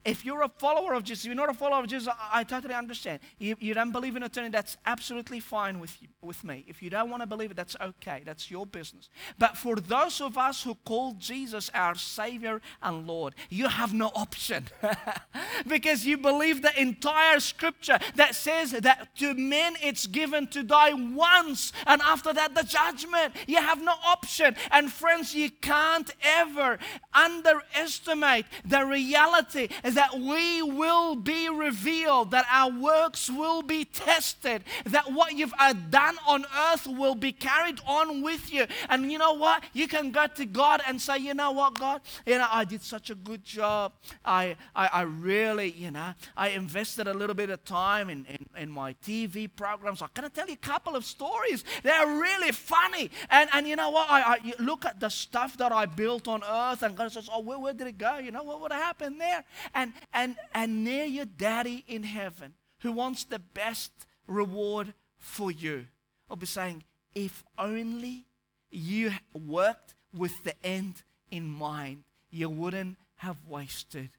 If 0.08 0.24
you're 0.24 0.41
a 0.43 0.48
follower 0.48 0.93
of 0.93 1.04
Jesus, 1.04 1.26
you're 1.26 1.36
not 1.36 1.50
a 1.50 1.54
follower 1.54 1.82
of 1.82 1.88
Jesus, 1.88 2.08
I, 2.08 2.39
I 2.39 2.43
totally 2.46 2.74
understand. 2.74 3.20
You, 3.39 3.58
you, 3.60 3.74
don't 3.74 3.91
believe 3.91 4.15
in 4.15 4.24
eternity, 4.24 4.54
that's 4.54 4.78
absolutely 4.86 5.41
fine 5.41 5.82
with, 5.82 6.02
you, 6.02 6.08
with 6.22 6.46
me. 6.46 6.63
If 6.65 6.82
you 6.82 6.89
don't 6.89 7.10
want 7.10 7.24
to 7.24 7.28
believe 7.28 7.52
it, 7.52 7.58
that's 7.58 7.76
okay. 7.82 8.22
That's 8.26 8.50
your 8.50 8.65
business. 8.65 9.10
But 9.38 9.58
for 9.58 9.76
those 9.76 10.22
of 10.22 10.38
us 10.38 10.63
who 10.63 10.76
call 10.76 11.15
Jesus 11.20 11.70
our 11.74 11.93
Savior 11.96 12.62
and 12.82 13.06
Lord, 13.06 13.36
you 13.50 13.67
have 13.67 13.93
no 13.93 14.08
option. 14.15 14.67
because 15.67 16.06
you 16.06 16.17
believe 16.17 16.62
the 16.62 16.80
entire 16.80 17.41
scripture 17.41 18.00
that 18.15 18.34
says 18.34 18.72
that 18.72 19.10
to 19.17 19.34
men 19.34 19.74
it's 19.84 20.08
given 20.08 20.48
to 20.48 20.63
die 20.63 20.93
once, 20.93 21.74
and 21.86 22.02
after 22.02 22.32
that, 22.32 22.56
the 22.56 22.63
judgment. 22.63 23.34
You 23.46 23.58
have 23.58 23.84
no 23.84 23.96
option. 24.06 24.56
And 24.72 24.89
friends, 24.89 25.36
you 25.36 25.52
can't 25.52 26.10
ever 26.24 26.80
underestimate 27.13 28.46
the 28.63 28.86
reality 28.86 29.67
that 29.98 30.20
we 30.20 30.62
will 30.62 31.16
be 31.16 31.50
revealed, 31.50 32.30
that 32.30 32.46
our 32.52 32.70
works 32.70 33.32
will 33.32 33.64
be 33.64 33.84
tested, 33.84 34.64
that 34.86 35.12
what 35.12 35.34
you've 35.34 35.56
uh, 35.58 35.74
done 35.90 36.16
on 36.28 36.46
earth 36.72 36.86
will 36.86 37.16
be 37.16 37.32
carried 37.32 37.80
on 37.88 38.22
with 38.22 38.54
you. 38.54 38.68
And 38.90 39.12
you 39.12 39.18
know 39.18 39.34
what? 39.34 39.64
You 39.74 39.88
can 39.88 40.12
go 40.12 40.28
to 40.28 40.46
God 40.46 40.82
and 40.88 41.02
say, 41.02 41.18
you 41.18 41.34
know 41.34 41.50
what, 41.50 41.80
God? 41.80 42.02
You 42.28 42.38
know, 42.38 42.48
I 42.52 42.64
did 42.64 42.84
such 42.84 43.10
a 43.10 43.16
good 43.16 43.44
job. 43.44 43.92
I, 44.24 44.56
I, 44.76 44.88
I 44.94 45.02
really, 45.02 45.72
you 45.72 45.90
know, 45.90 46.14
I 46.36 46.50
invested 46.50 47.08
a 47.08 47.14
little 47.16 47.36
bit 47.36 47.50
of 47.50 47.66
time 47.66 48.12
in, 48.12 48.24
in, 48.26 48.46
in 48.56 48.70
my 48.70 48.94
TV 49.04 49.50
programs. 49.54 50.04
I'm 50.04 50.10
going 50.14 50.30
to 50.30 50.36
tell 50.36 50.48
you 50.48 50.54
a 50.54 50.58
couple 50.58 50.96
of 50.96 51.06
stories. 51.06 51.64
They're 51.82 52.06
really 52.06 52.52
funny. 52.52 53.10
And, 53.32 53.50
and 53.52 53.68
you 53.68 53.76
know 53.76 53.90
what? 53.90 54.12
I, 54.12 54.22
I 54.22 54.54
look 54.60 54.86
at 54.86 55.00
the 55.00 55.10
stuff 55.10 55.58
that 55.58 55.72
I 55.72 55.88
built 55.88 56.28
on 56.28 56.44
earth 56.44 56.84
and 56.84 56.96
God 56.96 57.12
says, 57.12 57.28
oh, 57.34 57.40
where, 57.40 57.58
where 57.58 57.74
did 57.74 57.88
it 57.88 57.98
go? 57.98 58.20
You 58.20 58.30
know, 58.30 58.44
what 58.44 58.62
would 58.62 58.72
have 58.72 58.84
happened 58.84 59.20
there? 59.20 59.44
And 59.78 59.94
and, 60.12 60.36
and, 60.56 60.84
near 60.84 61.06
your 61.06 61.26
daddy 61.26 61.86
in 61.88 62.02
heaven 62.02 62.56
who 62.80 62.92
wants 62.92 63.24
the 63.26 63.38
best 63.38 63.92
reward 64.26 64.96
for 65.20 65.52
you. 65.52 65.86
I'll 66.28 66.36
be 66.36 66.48
saying, 66.48 66.84
if 67.13 67.44
only 67.60 68.26
you 68.72 69.12
worked 69.34 69.94
with 70.12 70.44
the 70.44 70.56
end 70.66 71.04
in 71.30 71.48
mind, 71.48 72.06
you 72.32 72.50
wouldn't 72.50 72.98
have 73.18 73.38
wasted 73.48 74.10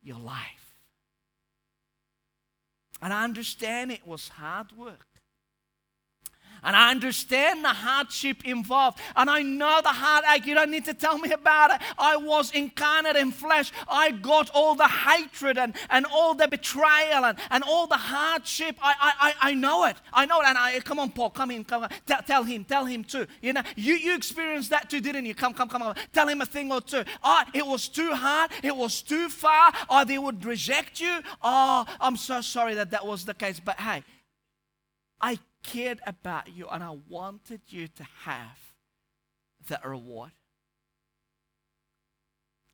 your 0.00 0.18
life. 0.20 0.78
And 3.02 3.12
I 3.12 3.24
understand 3.24 3.90
it 3.90 4.06
was 4.06 4.28
hard 4.28 4.70
work. 4.76 5.07
And 6.62 6.74
I 6.74 6.90
understand 6.90 7.64
the 7.64 7.68
hardship 7.68 8.44
involved. 8.44 8.98
And 9.16 9.30
I 9.30 9.42
know 9.42 9.80
the 9.82 9.88
heartache. 9.90 10.46
You 10.46 10.54
don't 10.54 10.70
need 10.70 10.84
to 10.86 10.94
tell 10.94 11.18
me 11.18 11.32
about 11.32 11.72
it. 11.72 11.80
I 11.98 12.16
was 12.16 12.52
incarnate 12.52 13.16
in 13.16 13.32
flesh. 13.32 13.72
I 13.88 14.10
got 14.10 14.50
all 14.50 14.74
the 14.74 14.88
hatred 14.88 15.58
and, 15.58 15.74
and 15.90 16.06
all 16.06 16.34
the 16.34 16.48
betrayal 16.48 17.24
and, 17.24 17.38
and 17.50 17.64
all 17.64 17.86
the 17.86 17.96
hardship. 17.96 18.76
I, 18.82 19.34
I, 19.40 19.50
I 19.50 19.54
know 19.54 19.84
it. 19.84 19.96
I 20.12 20.26
know 20.26 20.40
it. 20.40 20.46
And 20.46 20.58
I 20.58 20.80
come 20.80 20.98
on, 20.98 21.10
Paul, 21.10 21.30
come 21.30 21.50
in, 21.50 21.64
come 21.64 21.84
on. 21.84 21.90
Tell, 22.06 22.22
tell 22.22 22.44
him, 22.44 22.64
tell 22.64 22.84
him 22.84 23.04
too. 23.04 23.26
You 23.42 23.52
know, 23.52 23.62
you, 23.76 23.94
you 23.94 24.14
experienced 24.14 24.70
that 24.70 24.90
too, 24.90 25.00
didn't 25.00 25.26
you? 25.26 25.34
Come, 25.34 25.54
come, 25.54 25.68
come 25.68 25.82
on. 25.82 25.96
Tell 26.12 26.28
him 26.28 26.40
a 26.40 26.46
thing 26.46 26.72
or 26.72 26.80
two. 26.80 27.04
Oh, 27.22 27.42
it 27.54 27.66
was 27.66 27.88
too 27.88 28.12
hard. 28.14 28.50
It 28.62 28.74
was 28.74 29.02
too 29.02 29.28
far. 29.28 29.72
Or 29.88 30.04
they 30.04 30.18
would 30.18 30.44
reject 30.44 31.00
you. 31.00 31.20
Oh, 31.42 31.84
I'm 32.00 32.16
so 32.16 32.40
sorry 32.40 32.74
that 32.74 32.90
that 32.90 33.06
was 33.06 33.24
the 33.24 33.34
case. 33.34 33.60
But 33.60 33.78
hey, 33.80 34.02
I 35.20 35.38
cared 35.62 36.00
about 36.06 36.48
you 36.48 36.66
and 36.68 36.82
I 36.82 36.96
wanted 37.08 37.60
you 37.68 37.88
to 37.88 38.04
have 38.24 38.58
that 39.68 39.84
reward. 39.84 40.32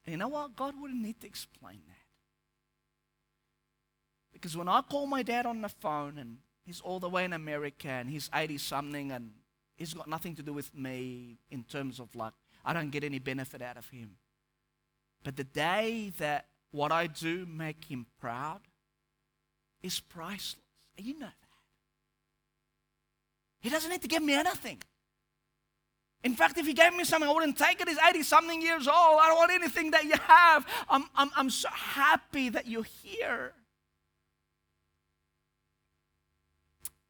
And 0.04 0.12
you 0.12 0.18
know 0.18 0.28
what? 0.28 0.54
God 0.54 0.74
wouldn't 0.80 1.00
need 1.00 1.20
to 1.20 1.26
explain 1.26 1.80
that. 1.86 2.04
Because 4.32 4.56
when 4.56 4.68
I 4.68 4.82
call 4.82 5.06
my 5.06 5.22
dad 5.22 5.46
on 5.46 5.62
the 5.62 5.68
phone 5.68 6.18
and 6.18 6.38
he's 6.66 6.80
all 6.80 7.00
the 7.00 7.08
way 7.08 7.24
in 7.24 7.32
America 7.32 7.88
and 7.88 8.10
he's 8.10 8.28
80 8.34 8.58
something 8.58 9.12
and 9.12 9.30
he's 9.76 9.94
got 9.94 10.08
nothing 10.08 10.34
to 10.36 10.42
do 10.42 10.52
with 10.52 10.74
me 10.74 11.38
in 11.50 11.62
terms 11.62 12.00
of 12.00 12.14
like, 12.14 12.34
I 12.64 12.72
don't 12.72 12.90
get 12.90 13.04
any 13.04 13.18
benefit 13.18 13.62
out 13.62 13.76
of 13.76 13.88
him. 13.88 14.16
But 15.22 15.36
the 15.36 15.44
day 15.44 16.12
that 16.18 16.46
what 16.70 16.92
I 16.92 17.06
do 17.06 17.46
make 17.46 17.84
him 17.84 18.06
proud 18.20 18.60
is 19.82 20.00
priceless. 20.00 20.56
You 20.98 21.18
know 21.18 21.26
that. 21.26 21.43
He 23.64 23.70
doesn't 23.70 23.90
need 23.90 24.02
to 24.02 24.08
give 24.08 24.22
me 24.22 24.34
anything. 24.34 24.82
In 26.22 26.34
fact, 26.34 26.58
if 26.58 26.66
he 26.66 26.74
gave 26.74 26.94
me 26.94 27.02
something, 27.02 27.26
I 27.26 27.32
wouldn't 27.32 27.56
take 27.56 27.80
it. 27.80 27.88
He's 27.88 27.96
80 27.96 28.22
something 28.22 28.60
years 28.60 28.86
old. 28.86 29.20
I 29.22 29.28
don't 29.28 29.38
want 29.38 29.52
anything 29.52 29.90
that 29.92 30.04
you 30.04 30.16
have. 30.28 30.66
I'm, 30.86 31.04
I'm, 31.16 31.30
I'm 31.34 31.48
so 31.48 31.70
happy 31.72 32.50
that 32.50 32.66
you're 32.66 32.82
here. 33.02 33.52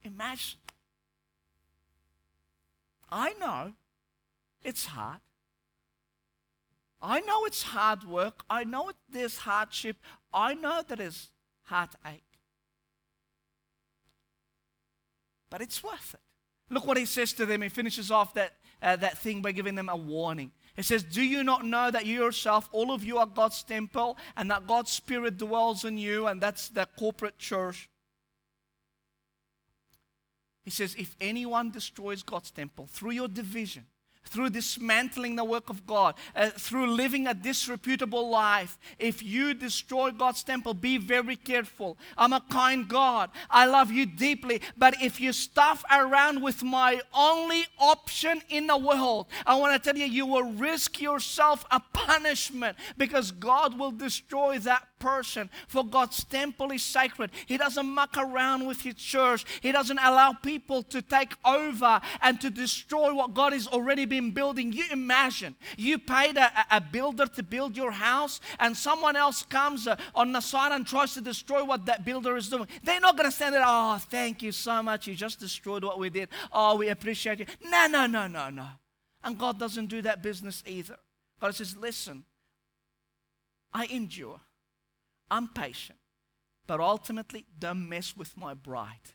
Imagine. 0.04 0.60
I 3.10 3.32
know 3.40 3.72
it's 4.62 4.86
hard. 4.86 5.18
I 7.02 7.18
know 7.18 7.46
it's 7.46 7.64
hard 7.64 8.04
work. 8.04 8.44
I 8.48 8.62
know 8.62 8.92
there's 9.10 9.38
hardship. 9.38 9.96
I 10.32 10.54
know 10.54 10.82
that 10.86 10.98
there's 10.98 11.30
heartache. 11.64 12.22
But 15.50 15.60
it's 15.60 15.82
worth 15.82 16.14
it. 16.14 16.20
Look 16.70 16.86
what 16.86 16.96
he 16.96 17.04
says 17.04 17.32
to 17.34 17.46
them. 17.46 17.62
He 17.62 17.68
finishes 17.68 18.10
off 18.10 18.34
that, 18.34 18.54
uh, 18.82 18.96
that 18.96 19.18
thing 19.18 19.42
by 19.42 19.52
giving 19.52 19.74
them 19.74 19.88
a 19.88 19.96
warning. 19.96 20.52
He 20.76 20.82
says, 20.82 21.04
Do 21.04 21.22
you 21.22 21.44
not 21.44 21.64
know 21.64 21.90
that 21.90 22.06
you 22.06 22.22
yourself, 22.22 22.68
all 22.72 22.92
of 22.92 23.04
you 23.04 23.18
are 23.18 23.26
God's 23.26 23.62
temple, 23.62 24.16
and 24.36 24.50
that 24.50 24.66
God's 24.66 24.90
Spirit 24.90 25.38
dwells 25.38 25.84
in 25.84 25.98
you, 25.98 26.26
and 26.26 26.40
that's 26.40 26.68
the 26.68 26.86
corporate 26.98 27.38
church? 27.38 27.88
He 30.64 30.70
says, 30.70 30.94
If 30.98 31.14
anyone 31.20 31.70
destroys 31.70 32.22
God's 32.22 32.50
temple 32.50 32.88
through 32.90 33.12
your 33.12 33.28
division, 33.28 33.86
through 34.24 34.50
dismantling 34.50 35.36
the 35.36 35.44
work 35.44 35.70
of 35.70 35.86
God, 35.86 36.14
uh, 36.34 36.50
through 36.50 36.88
living 36.88 37.26
a 37.26 37.34
disreputable 37.34 38.28
life. 38.28 38.78
If 38.98 39.22
you 39.22 39.54
destroy 39.54 40.10
God's 40.10 40.42
temple, 40.42 40.74
be 40.74 40.98
very 40.98 41.36
careful. 41.36 41.98
I'm 42.16 42.32
a 42.32 42.40
kind 42.40 42.88
God. 42.88 43.30
I 43.50 43.66
love 43.66 43.90
you 43.90 44.06
deeply. 44.06 44.60
But 44.76 45.00
if 45.02 45.20
you 45.20 45.32
stuff 45.32 45.84
around 45.90 46.42
with 46.42 46.62
my 46.62 47.00
only 47.12 47.66
option 47.78 48.42
in 48.48 48.66
the 48.66 48.76
world, 48.76 49.26
I 49.46 49.54
want 49.56 49.80
to 49.80 49.90
tell 49.92 49.98
you, 49.98 50.06
you 50.06 50.26
will 50.26 50.52
risk 50.52 51.00
yourself 51.00 51.64
a 51.70 51.80
punishment 51.92 52.76
because 52.96 53.30
God 53.30 53.78
will 53.78 53.92
destroy 53.92 54.58
that 54.60 54.86
person. 54.98 55.50
For 55.68 55.84
God's 55.84 56.24
temple 56.24 56.72
is 56.72 56.82
sacred. 56.82 57.30
He 57.46 57.58
doesn't 57.58 57.86
muck 57.86 58.16
around 58.16 58.66
with 58.66 58.80
His 58.80 58.94
church, 58.94 59.44
He 59.60 59.70
doesn't 59.70 59.98
allow 59.98 60.32
people 60.32 60.82
to 60.84 61.02
take 61.02 61.34
over 61.44 62.00
and 62.22 62.40
to 62.40 62.50
destroy 62.50 63.14
what 63.14 63.34
God 63.34 63.52
has 63.52 63.66
already 63.66 64.06
been 64.14 64.30
building. 64.30 64.72
You 64.72 64.84
imagine 64.92 65.56
you 65.76 65.98
paid 65.98 66.36
a, 66.36 66.50
a 66.70 66.80
builder 66.80 67.26
to 67.26 67.42
build 67.42 67.76
your 67.76 67.90
house, 67.90 68.40
and 68.60 68.76
someone 68.76 69.16
else 69.16 69.42
comes 69.42 69.88
uh, 69.88 69.96
on 70.14 70.32
the 70.32 70.40
side 70.40 70.72
and 70.72 70.86
tries 70.86 71.14
to 71.14 71.20
destroy 71.20 71.64
what 71.64 71.86
that 71.86 72.04
builder 72.04 72.36
is 72.36 72.48
doing. 72.48 72.68
They're 72.84 73.00
not 73.00 73.16
going 73.16 73.28
to 73.28 73.34
stand 73.34 73.54
there, 73.54 73.64
oh, 73.66 73.98
thank 73.98 74.42
you 74.42 74.52
so 74.52 74.82
much. 74.82 75.06
You 75.08 75.14
just 75.14 75.40
destroyed 75.40 75.82
what 75.82 75.98
we 75.98 76.10
did. 76.10 76.28
Oh, 76.52 76.76
we 76.76 76.88
appreciate 76.88 77.40
you. 77.40 77.46
No, 77.64 77.86
no, 77.86 78.06
no, 78.06 78.28
no, 78.28 78.50
no. 78.50 78.68
And 79.24 79.36
God 79.38 79.58
doesn't 79.58 79.86
do 79.86 80.02
that 80.02 80.22
business 80.22 80.62
either. 80.66 80.96
God 81.40 81.54
says, 81.54 81.76
Listen, 81.76 82.24
I 83.72 83.86
endure, 83.86 84.40
I'm 85.30 85.48
patient, 85.48 85.98
but 86.66 86.78
ultimately, 86.78 87.46
don't 87.58 87.88
mess 87.88 88.16
with 88.16 88.36
my 88.36 88.54
bride. 88.54 89.10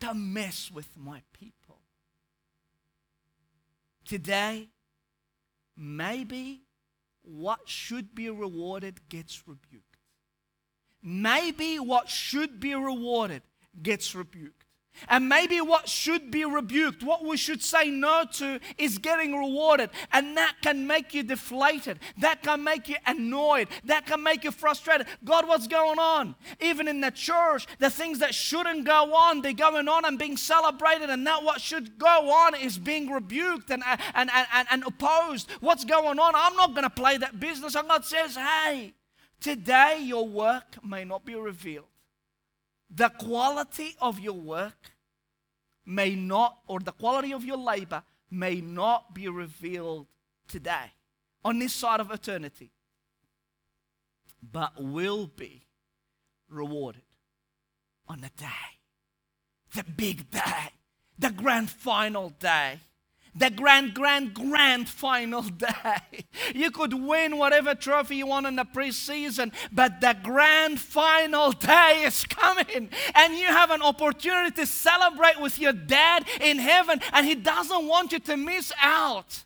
Don't 0.00 0.32
mess 0.32 0.70
with 0.70 0.90
my 0.96 1.22
people. 1.32 1.57
Today, 4.08 4.68
maybe 5.76 6.62
what 7.22 7.68
should 7.68 8.14
be 8.14 8.30
rewarded 8.30 9.06
gets 9.10 9.46
rebuked. 9.46 9.84
Maybe 11.02 11.78
what 11.78 12.08
should 12.08 12.58
be 12.58 12.74
rewarded 12.74 13.42
gets 13.82 14.14
rebuked. 14.14 14.64
And 15.08 15.28
maybe 15.28 15.60
what 15.60 15.88
should 15.88 16.30
be 16.30 16.44
rebuked, 16.44 17.02
what 17.02 17.24
we 17.24 17.36
should 17.36 17.62
say 17.62 17.90
no 17.90 18.24
to, 18.34 18.60
is 18.76 18.98
getting 18.98 19.36
rewarded. 19.36 19.90
And 20.12 20.36
that 20.36 20.56
can 20.62 20.86
make 20.86 21.14
you 21.14 21.22
deflated. 21.22 22.00
That 22.18 22.42
can 22.42 22.64
make 22.64 22.88
you 22.88 22.96
annoyed. 23.06 23.68
That 23.84 24.06
can 24.06 24.22
make 24.22 24.44
you 24.44 24.50
frustrated. 24.50 25.06
God, 25.24 25.46
what's 25.46 25.66
going 25.66 25.98
on? 25.98 26.34
Even 26.60 26.88
in 26.88 27.00
the 27.00 27.10
church, 27.10 27.66
the 27.78 27.90
things 27.90 28.18
that 28.18 28.34
shouldn't 28.34 28.84
go 28.84 29.14
on, 29.14 29.42
they're 29.42 29.52
going 29.52 29.88
on 29.88 30.04
and 30.04 30.18
being 30.18 30.36
celebrated. 30.36 31.10
And 31.10 31.24
now 31.24 31.42
what 31.42 31.60
should 31.60 31.98
go 31.98 32.30
on 32.30 32.54
is 32.54 32.78
being 32.78 33.10
rebuked 33.10 33.70
and, 33.70 33.82
and, 34.14 34.30
and, 34.32 34.68
and, 34.70 34.84
opposed. 34.84 35.50
What's 35.60 35.84
going 35.84 36.18
on? 36.18 36.32
I'm 36.34 36.56
not 36.56 36.70
going 36.70 36.84
to 36.84 36.90
play 36.90 37.18
that 37.18 37.38
business. 37.38 37.74
And 37.74 37.88
God 37.88 38.04
says, 38.04 38.36
hey, 38.36 38.94
today 39.40 40.00
your 40.02 40.26
work 40.26 40.82
may 40.84 41.04
not 41.04 41.24
be 41.24 41.34
revealed 41.34 41.86
the 42.90 43.08
quality 43.08 43.96
of 44.00 44.18
your 44.18 44.34
work 44.34 44.92
may 45.84 46.14
not, 46.14 46.58
or 46.66 46.80
the 46.80 46.92
quality 46.92 47.32
of 47.32 47.44
your 47.44 47.56
labor 47.56 48.02
may 48.30 48.60
not 48.60 49.14
be 49.14 49.28
revealed 49.28 50.06
today 50.46 50.92
on 51.44 51.58
this 51.58 51.72
side 51.72 52.00
of 52.00 52.10
eternity, 52.10 52.70
but 54.42 54.72
will 54.82 55.26
be 55.26 55.66
rewarded 56.48 57.02
on 58.06 58.20
the 58.20 58.30
day, 58.36 58.46
the 59.74 59.84
big 59.84 60.30
day, 60.30 60.72
the 61.18 61.30
grand 61.30 61.70
final 61.70 62.30
day 62.30 62.80
the 63.38 63.50
grand, 63.50 63.94
grand, 63.94 64.34
grand 64.34 64.88
final 64.88 65.42
day. 65.42 65.74
You 66.54 66.70
could 66.70 66.94
win 66.94 67.36
whatever 67.36 67.74
trophy 67.74 68.16
you 68.16 68.26
want 68.26 68.46
in 68.46 68.56
the 68.56 68.64
preseason, 68.64 69.52
but 69.70 70.00
the 70.00 70.16
grand 70.22 70.80
final 70.80 71.52
day 71.52 72.02
is 72.04 72.24
coming, 72.24 72.90
and 73.14 73.34
you 73.34 73.46
have 73.46 73.70
an 73.70 73.82
opportunity 73.82 74.50
to 74.52 74.66
celebrate 74.66 75.40
with 75.40 75.58
your 75.58 75.72
dad 75.72 76.26
in 76.40 76.58
heaven, 76.58 77.00
and 77.12 77.26
he 77.26 77.34
doesn't 77.34 77.86
want 77.86 78.12
you 78.12 78.18
to 78.20 78.36
miss 78.36 78.72
out. 78.80 79.44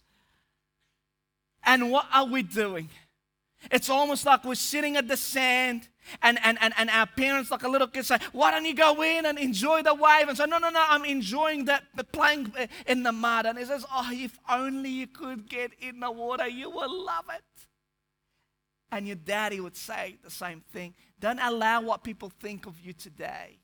And 1.65 1.91
what 1.91 2.07
are 2.13 2.27
we 2.27 2.43
doing? 2.43 2.89
It's 3.71 3.89
almost 3.89 4.27
like 4.27 4.45
we're 4.45 4.55
sitting 4.55 4.97
at 4.97 5.09
the 5.09 5.17
sand 5.17 5.89
and, 6.21 6.39
and, 6.43 6.59
and, 6.61 6.75
and 6.77 6.91
our 6.91 7.07
parents, 7.07 7.51
like 7.51 7.63
a 7.63 7.69
little 7.69 7.87
kid, 7.87 8.05
say, 8.05 8.19
Why 8.33 8.51
don't 8.51 8.65
you 8.65 8.75
go 8.75 9.03
in 9.03 9.27
and 9.27 9.39
enjoy 9.39 9.83
the 9.83 9.95
wave? 9.95 10.29
And 10.29 10.37
say, 10.37 10.47
No, 10.47 10.59
no, 10.59 10.71
no, 10.71 10.85
I'm 10.89 11.05
enjoying 11.05 11.67
that 11.67 11.85
playing 12.13 12.53
in 12.87 13.03
the 13.03 13.13
mud. 13.13 13.47
And 13.47 13.59
he 13.59 13.65
says, 13.65 13.85
Oh, 13.91 14.09
if 14.13 14.39
only 14.51 14.91
you 14.91 15.07
could 15.07 15.49
get 15.49 15.73
in 15.81 16.01
the 16.01 16.11
water, 16.11 16.49
you 16.49 16.71
will 16.71 17.05
love 17.05 17.27
it. 17.35 17.43
And 18.91 19.07
your 19.07 19.17
daddy 19.17 19.61
would 19.61 19.77
say 19.77 20.17
the 20.23 20.31
same 20.31 20.63
thing. 20.73 20.95
Don't 21.19 21.39
allow 21.39 21.81
what 21.81 22.05
people 22.05 22.31
think 22.41 22.67
of 22.67 22.79
you 22.81 22.93
today. 22.93 23.59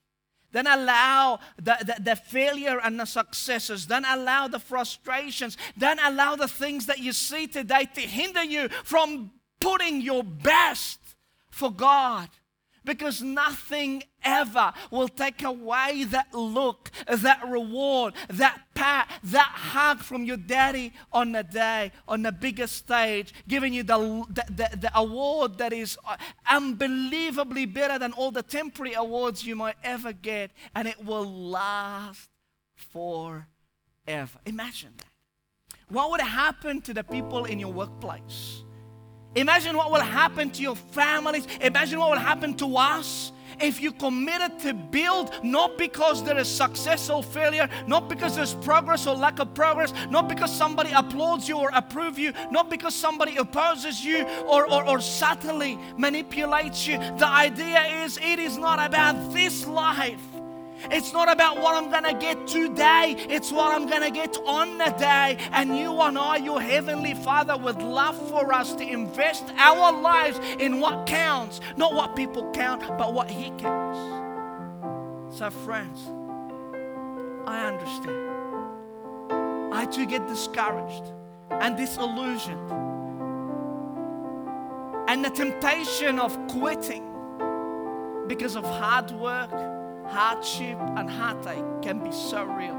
Don't 0.51 0.67
allow 0.67 1.41
the, 1.57 1.77
the, 1.81 2.03
the, 2.03 2.17
failure 2.17 2.81
and 2.83 2.99
the 2.99 3.05
successes. 3.05 3.85
Don't 3.85 4.07
allow 4.07 4.49
the 4.49 4.59
frustrations. 4.59 5.59
Don't 5.77 6.01
allow 6.03 6.37
the 6.37 6.49
things 6.49 6.87
that 6.87 7.01
you 7.01 7.13
see 7.13 7.47
today 7.47 7.87
to 7.95 8.01
hinder 8.01 8.43
you 8.43 8.71
from 8.85 9.31
putting 9.61 10.01
your 10.01 10.25
best 10.25 11.01
for 11.51 11.73
God 11.73 12.29
because 12.89 13.21
nothing 13.21 14.03
ever 14.25 14.73
will 14.91 15.09
take 15.09 15.43
away 15.43 16.05
that 16.05 16.33
look, 16.33 16.91
that 17.07 17.47
reward, 17.47 18.15
that 18.29 18.63
pat, 18.75 19.11
that 19.25 19.53
hug 19.55 19.99
from 19.99 20.25
your 20.25 20.39
daddy 20.39 20.93
on 21.13 21.33
the 21.33 21.43
day, 21.43 21.93
on 22.09 22.23
the 22.23 22.33
biggest 22.33 22.77
stage, 22.77 23.35
giving 23.47 23.75
you 23.75 23.83
the, 23.83 23.99
the, 24.31 24.77
the, 24.77 24.91
award 24.95 25.59
that 25.59 25.73
is 25.73 25.99
unbelievably 26.51 27.67
better 27.67 27.99
than 27.99 28.13
all 28.15 28.31
the 28.31 28.43
temporary 28.43 28.95
awards 28.95 29.45
you 29.45 29.55
might 29.55 29.77
ever 29.85 30.13
get, 30.13 30.51
and 30.75 30.89
it 30.89 31.05
will 31.05 31.27
last 31.27 32.31
forever. 32.75 33.47
Imagine 34.47 34.95
that. 34.97 35.05
What 35.89 36.11
would 36.11 36.21
happen 36.21 36.81
to 36.83 36.95
the 36.95 37.05
people 37.05 37.45
in 37.45 37.59
your 37.59 37.73
workplace? 37.73 38.65
Imagine 39.39 39.77
what 39.77 39.93
will 39.93 40.01
happen 40.01 40.51
to 40.51 40.63
your 40.63 40.75
families. 40.75 41.47
Imagine 41.61 42.01
what 42.01 42.11
will 42.11 42.19
happen 42.19 42.55
to 42.55 42.77
us 42.77 43.31
if 43.61 43.81
you 43.81 43.93
committed 43.93 44.59
to 44.61 44.75
build 44.75 45.33
not 45.45 45.79
because 45.79 46.25
there 46.25 46.37
is 46.39 46.49
success 46.49 47.09
or 47.09 47.23
failure, 47.23 47.69
not 47.87 48.09
because 48.09 48.35
there's 48.35 48.55
progress 48.55 49.07
or 49.07 49.15
lack 49.15 49.39
of 49.39 49.55
progress, 49.55 49.93
not 50.11 50.29
because 50.29 50.53
somebody 50.55 50.91
applauds 50.93 51.49
you 51.49 51.57
or 51.57 51.71
approves 51.73 52.19
you, 52.19 52.33
not 52.51 52.69
because 52.69 52.95
somebody 52.95 53.37
opposes 53.37 54.05
you 54.05 54.25
or, 54.47 54.69
or, 54.73 54.85
or 54.89 55.01
subtly 55.01 55.79
manipulates 55.97 56.87
you. 56.87 56.99
The 56.99 57.29
idea 57.29 58.03
is 58.03 58.19
it 58.19 58.41
is 58.41 58.59
not 58.59 58.85
about 58.85 59.33
this 59.33 59.67
life. 59.67 60.28
It's 60.91 61.13
not 61.13 61.31
about 61.31 61.61
what 61.61 61.75
I'm 61.75 61.91
going 61.91 62.05
to 62.05 62.15
get 62.15 62.47
today, 62.47 63.17
it's 63.29 63.51
what 63.53 63.75
I'm 63.75 63.89
going 63.89 64.03
to 64.03 64.11
get 64.11 64.37
on 64.47 64.79
the 64.79 64.91
day. 64.99 65.39
And 65.53 65.77
you 65.77 66.01
and 66.01 66.19
I, 66.19 66.37
your 66.37 66.61
Heavenly 66.61 67.15
Father, 67.15 67.57
would 67.57 67.83
love 67.83 68.17
for 68.31 68.53
us 68.53 68.75
to 68.75 68.85
invest 68.87 69.45
our 69.57 69.93
lives 70.01 70.39
in 70.59 70.81
what 70.81 71.07
counts, 71.07 71.61
not 71.77 71.95
what 71.95 72.15
people 72.17 72.51
count, 72.53 72.81
but 72.99 73.13
what 73.13 73.31
He 73.31 73.51
counts. 73.59 73.99
So, 75.39 75.51
friends, 75.51 76.01
I 77.47 77.67
understand. 77.67 78.39
I 79.73 79.87
too 79.87 80.07
get 80.07 80.27
discouraged 80.27 81.13
and 81.51 81.77
disillusioned. 81.77 82.73
And 85.09 85.25
the 85.25 85.31
temptation 85.31 86.19
of 86.19 86.37
quitting 86.49 87.05
because 88.27 88.57
of 88.57 88.65
hard 88.65 89.11
work 89.13 89.51
hardship 90.09 90.79
and 90.97 91.09
heartache 91.09 91.83
can 91.83 92.03
be 92.03 92.13
so 92.13 92.45
real. 92.45 92.77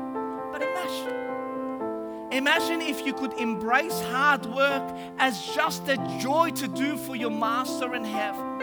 But 0.52 0.62
imagine, 0.62 2.32
imagine 2.32 2.82
if 2.82 3.06
you 3.06 3.14
could 3.14 3.34
embrace 3.34 4.02
hard 4.02 4.46
work 4.48 4.98
as 5.18 5.46
just 5.56 5.88
a 5.88 5.98
joy 6.20 6.52
to 6.52 6.68
do 6.68 6.98
for 6.98 7.16
your 7.16 7.32
Master 7.32 7.96
in 7.96 8.04
heaven, 8.04 8.60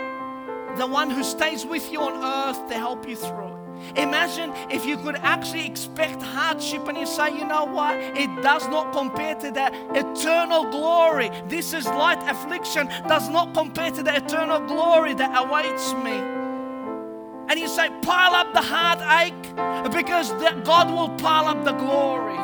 the 0.77 0.87
one 0.87 1.11
who 1.11 1.23
stays 1.23 1.65
with 1.65 1.91
you 1.93 2.01
on 2.01 2.23
earth 2.23 2.69
to 2.69 2.75
help 2.75 3.09
you 3.09 3.17
through 3.17 3.47
it. 3.47 3.57
Imagine 3.97 4.53
if 4.71 4.87
you 4.87 4.97
could 4.97 5.17
actually 5.17 5.67
expect 5.67 6.23
hardship 6.23 6.89
and 6.89 6.97
you 6.99 7.07
say, 7.07 7.37
you 7.37 7.47
know 7.47 7.65
what? 7.65 7.97
It 7.97 8.43
does 8.43 8.67
not 8.69 8.93
compare 8.93 9.35
to 9.37 9.51
the 9.51 9.67
eternal 9.95 10.65
glory. 10.71 11.31
This 11.47 11.73
is 11.73 11.87
light 11.87 12.23
affliction, 12.29 12.89
does 13.07 13.29
not 13.29 13.55
compare 13.55 13.91
to 13.91 14.03
the 14.03 14.17
eternal 14.17 14.61
glory 14.61 15.15
that 15.15 15.33
awaits 15.37 15.93
me. 15.95 16.36
And 17.49 17.61
you 17.61 17.69
say, 17.69 17.91
pile 18.03 18.35
up 18.35 18.53
the 18.53 18.61
heartache 18.61 19.55
because 19.93 20.33
God 20.65 20.91
will 20.91 21.11
pile 21.17 21.47
up 21.47 21.65
the 21.65 21.73
glory. 21.73 22.37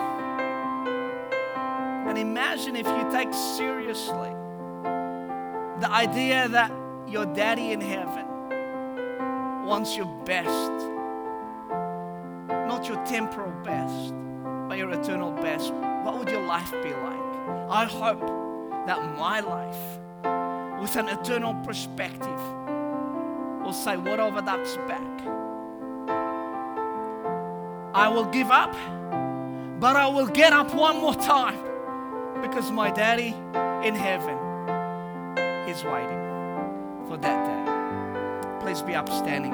And 2.08 2.16
imagine 2.18 2.76
if 2.76 2.86
you 2.86 3.10
take 3.10 3.32
seriously 3.34 4.30
the 5.80 5.90
idea 5.90 6.48
that 6.48 6.70
your 7.08 7.26
daddy 7.26 7.72
in 7.72 7.80
heaven 7.80 8.26
wants 9.66 9.96
your 9.96 10.06
best, 10.24 10.72
not 12.68 12.86
your 12.88 13.04
temporal 13.04 13.52
best, 13.64 14.14
but 14.68 14.78
your 14.78 14.90
eternal 14.90 15.32
best. 15.32 15.72
What 16.04 16.18
would 16.18 16.28
your 16.28 16.46
life 16.46 16.70
be 16.82 16.90
like? 16.90 17.22
I 17.70 17.86
hope 17.86 18.20
that 18.86 19.02
my 19.18 19.40
life, 19.40 19.98
with 20.80 20.96
an 20.96 21.08
eternal 21.08 21.54
perspective, 21.64 22.40
will 23.62 23.72
say, 23.72 23.96
Whatever 23.96 24.40
that's 24.42 24.76
back. 24.88 25.08
I 27.94 28.08
will 28.08 28.24
give 28.24 28.50
up, 28.50 28.72
but 29.80 29.96
I 29.96 30.06
will 30.06 30.26
get 30.26 30.52
up 30.52 30.72
one 30.74 31.00
more 31.00 31.14
time 31.14 31.58
because 32.40 32.70
my 32.70 32.90
daddy 32.90 33.34
in 33.84 33.94
heaven 33.94 34.38
is 35.68 35.84
waiting 35.84 36.22
for 37.08 37.16
that 37.18 37.44
day. 37.46 38.64
Please 38.64 38.80
be 38.80 38.94
upstanding. 38.94 39.50